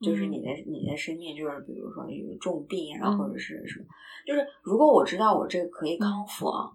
[0.01, 3.85] 就是你的你的生命，就是比如说有重病啊，或者是什么，
[4.25, 6.71] 就是如果我知道我这个可以康复啊，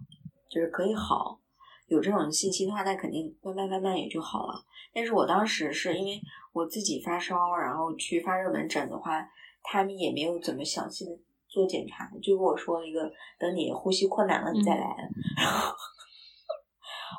[0.51, 1.41] 就是可以好，
[1.87, 4.63] 有这种信心的话，那肯定慢慢慢慢也就好了。
[4.93, 6.21] 但是我当时是因为
[6.53, 9.27] 我自己发烧，然后去发热门诊的话，
[9.63, 11.19] 他们也没有怎么详细的
[11.51, 14.87] 做检查，就跟我说一个，等你呼吸困难了，你再来。
[15.37, 15.75] 然后。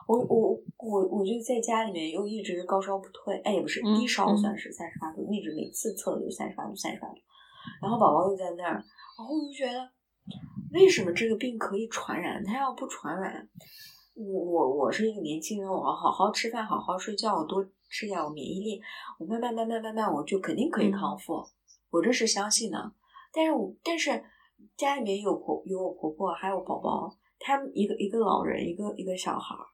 [0.08, 7.16] 我我我我就在家里面又一直高烧不退，哎也不是低烧算是三十八度，一直每次测的就三十八度三十八度，
[7.82, 9.90] 然后宝宝又在那儿，然后我就觉得
[10.74, 12.44] 为什么这个病可以传染？
[12.44, 13.48] 它要不传染，
[14.16, 18.82] 我我我是一个年轻人，我要好好吃饭，好好睡觉，我多吃点，我免疫力，
[19.20, 21.42] 我慢慢慢慢慢慢我就肯定可以康复，
[21.90, 22.78] 我这是相信的。
[23.34, 24.24] 但是我但是
[24.78, 29.66] 家里面有婆有我婆婆还有宝宝，他们一个一个老人一个一个小孩儿。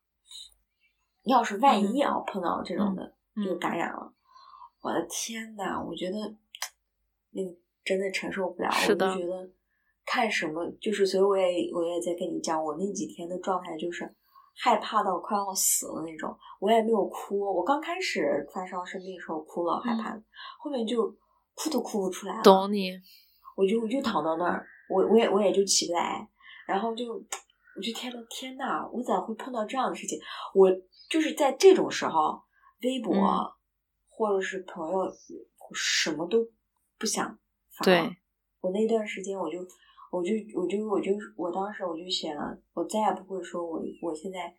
[1.23, 4.13] 要是万一啊碰到这种的就感染了，
[4.81, 6.17] 我的天呐，我觉得
[7.31, 7.53] 那个
[7.83, 8.69] 真的承受不了。
[8.69, 9.49] 我就觉得
[10.05, 14.09] 看什么就是，所以我也我也在跟你讲，我那几天的状态就是
[14.55, 16.33] 害怕到快要死了那种。
[16.61, 20.17] 我也没有哭，我刚开始发烧生病的时候哭了，害怕，
[20.59, 21.13] 后面就
[21.55, 22.41] 哭都哭不出来了。
[22.41, 22.93] 懂你，
[23.57, 26.29] 我就我就躺到那儿，我我也我也就起不来，
[26.67, 30.17] 然后就我就天呐天呐，我咋会碰到这样的事情？
[30.53, 30.71] 我。
[31.09, 32.41] 就是在这种时候，
[32.81, 33.15] 微博
[34.09, 35.09] 或者是朋友，
[35.73, 36.45] 什么都
[36.99, 37.39] 不想
[37.71, 37.85] 发。
[37.85, 38.17] 对，
[38.59, 39.59] 我那段时间，我就，
[40.11, 44.53] 我就，我就，我就，我当时我就写了，我再也不会说我我现在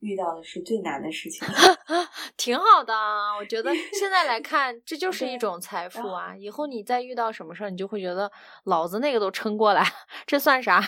[0.00, 1.46] 遇到的是最难的事情。
[2.36, 2.94] 挺好的，
[3.38, 6.36] 我觉得现在来看，这就 是一种财富啊！
[6.36, 8.30] 以后你再遇到什么事儿，你就会觉得
[8.64, 9.84] 老子那个都撑过来，
[10.26, 10.80] 这算啥？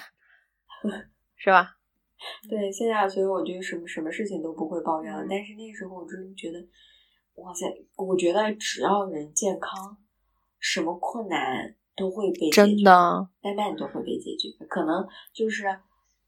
[1.36, 1.76] 是吧？
[2.48, 5.24] 对，现在所以我觉得什么什么事情都不会抱怨了。
[5.28, 6.58] 但是那时候我真的觉得，
[7.36, 7.66] 哇塞！
[7.96, 9.96] 我觉得只要人健康，
[10.58, 14.48] 什么困难都会被真的慢慢都会被解决。
[14.66, 15.64] 可能就是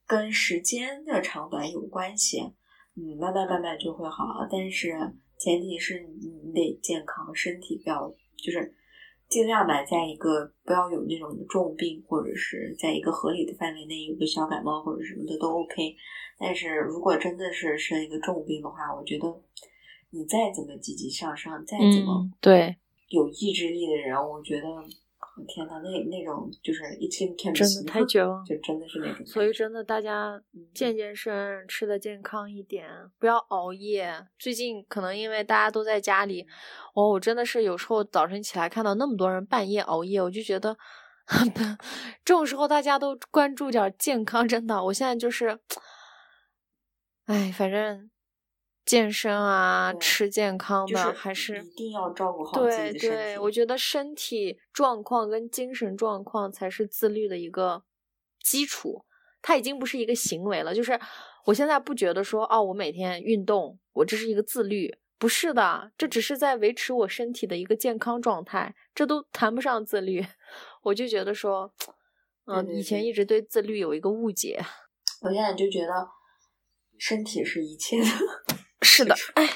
[0.06, 2.54] 跟时间的长短有关系，
[2.94, 4.24] 嗯，慢慢慢慢就会好。
[4.50, 4.88] 但是
[5.38, 8.74] 前提是你得健康，身体不要就是。
[9.28, 15.96] 尽量吧，在一个不要有那种重病，或者是在一个合理的范围内有个小感冒或者什么的都 OK。
[16.38, 19.26] 但是如果真的是生一个重病的话，我觉得
[20.10, 22.76] 你再怎么积极向上，再怎么对
[23.08, 24.68] 有意志力的人，我觉得
[25.48, 28.44] 天呐，那那种就是一听看不真的太绝望。
[28.44, 29.24] 就真的是那种。
[29.24, 32.86] 所以真的，大家嗯健健身，吃的健康一点，
[33.18, 34.26] 不要熬夜。
[34.38, 36.46] 最近可能因为大家都在家里，
[36.94, 40.76] 哦，我真的是有时候早晨起来看到那么多人半夜熬夜，我就觉得，
[42.24, 44.84] 这种时候大家都关注点健康，真的。
[44.84, 45.58] 我现在就是，
[47.26, 48.10] 哎，反正
[48.84, 53.38] 健身啊，吃健康的，就是还是一定要照顾好自己对的身对，体。
[53.38, 57.84] 我觉得身体状况跟精神状况才是自律的一个
[58.42, 59.04] 基础。
[59.44, 60.98] 它已经不是一个行为了，就是
[61.46, 70.24] 我现在不觉得说哦，我每天运动，我这是一个自律，不是的，这只是在维持我身体的一个健康状态，这都谈不上自律。
[70.82, 71.72] 我就觉得说，
[72.44, 74.64] 嗯、对对以前一直对自律有一个误解。
[75.22, 76.08] 我现在就觉得
[76.96, 78.06] 身体是一切的。
[78.82, 79.48] 是的，哎，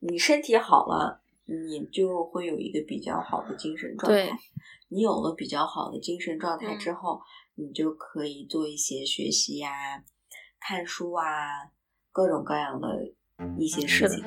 [0.00, 4.38] 你身体好了，你就会有一个比较好的精神状对态。
[4.88, 7.20] 你有了比较好的精神状态嗯之后，
[7.56, 10.04] 你就可以做一些学习呀、
[10.60, 11.24] 看书啊，
[12.12, 12.88] 各种各样的
[13.58, 14.22] 一些事情。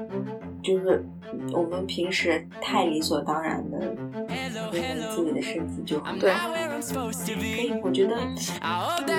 [0.62, 1.06] 就是
[1.54, 4.82] 我们平时太理所当然的认为
[5.16, 6.12] 自己的身体就好。
[6.20, 8.36] 对可以我觉得嗯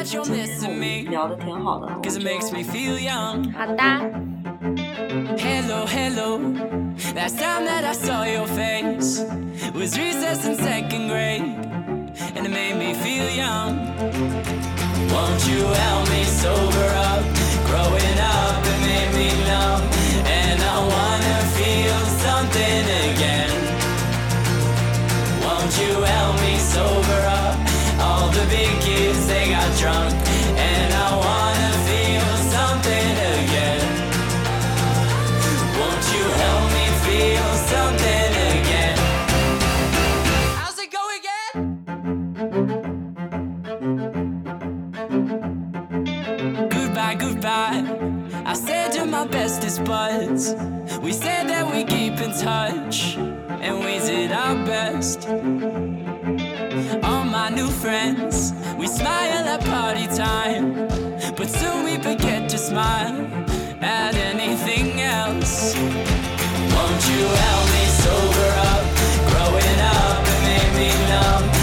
[0.05, 2.03] 今天我们聊的挺好的，我.
[3.53, 3.83] 好的，
[5.11, 6.39] Hello, hello.
[7.17, 9.19] Last time that I saw your face
[9.75, 11.43] was recess in second grade,
[12.37, 13.71] and it made me feel young.
[15.11, 17.25] Won't you help me sober up?
[17.67, 19.83] Growing up, it made me numb,
[20.31, 23.57] and I wanna feel something again.
[25.43, 27.59] Won't you help me sober up?
[27.99, 30.15] All the big kids, they got drunk,
[30.55, 31.50] and I wanna
[49.85, 50.55] buds.
[51.01, 55.29] We said that we keep in touch, and we did our best.
[57.05, 60.75] All my new friends, we smile at party time,
[61.37, 63.27] but soon we forget to smile
[63.81, 65.75] at anything else.
[65.77, 68.85] Won't you help me sober up?
[69.31, 71.60] Growing up, it made me numb.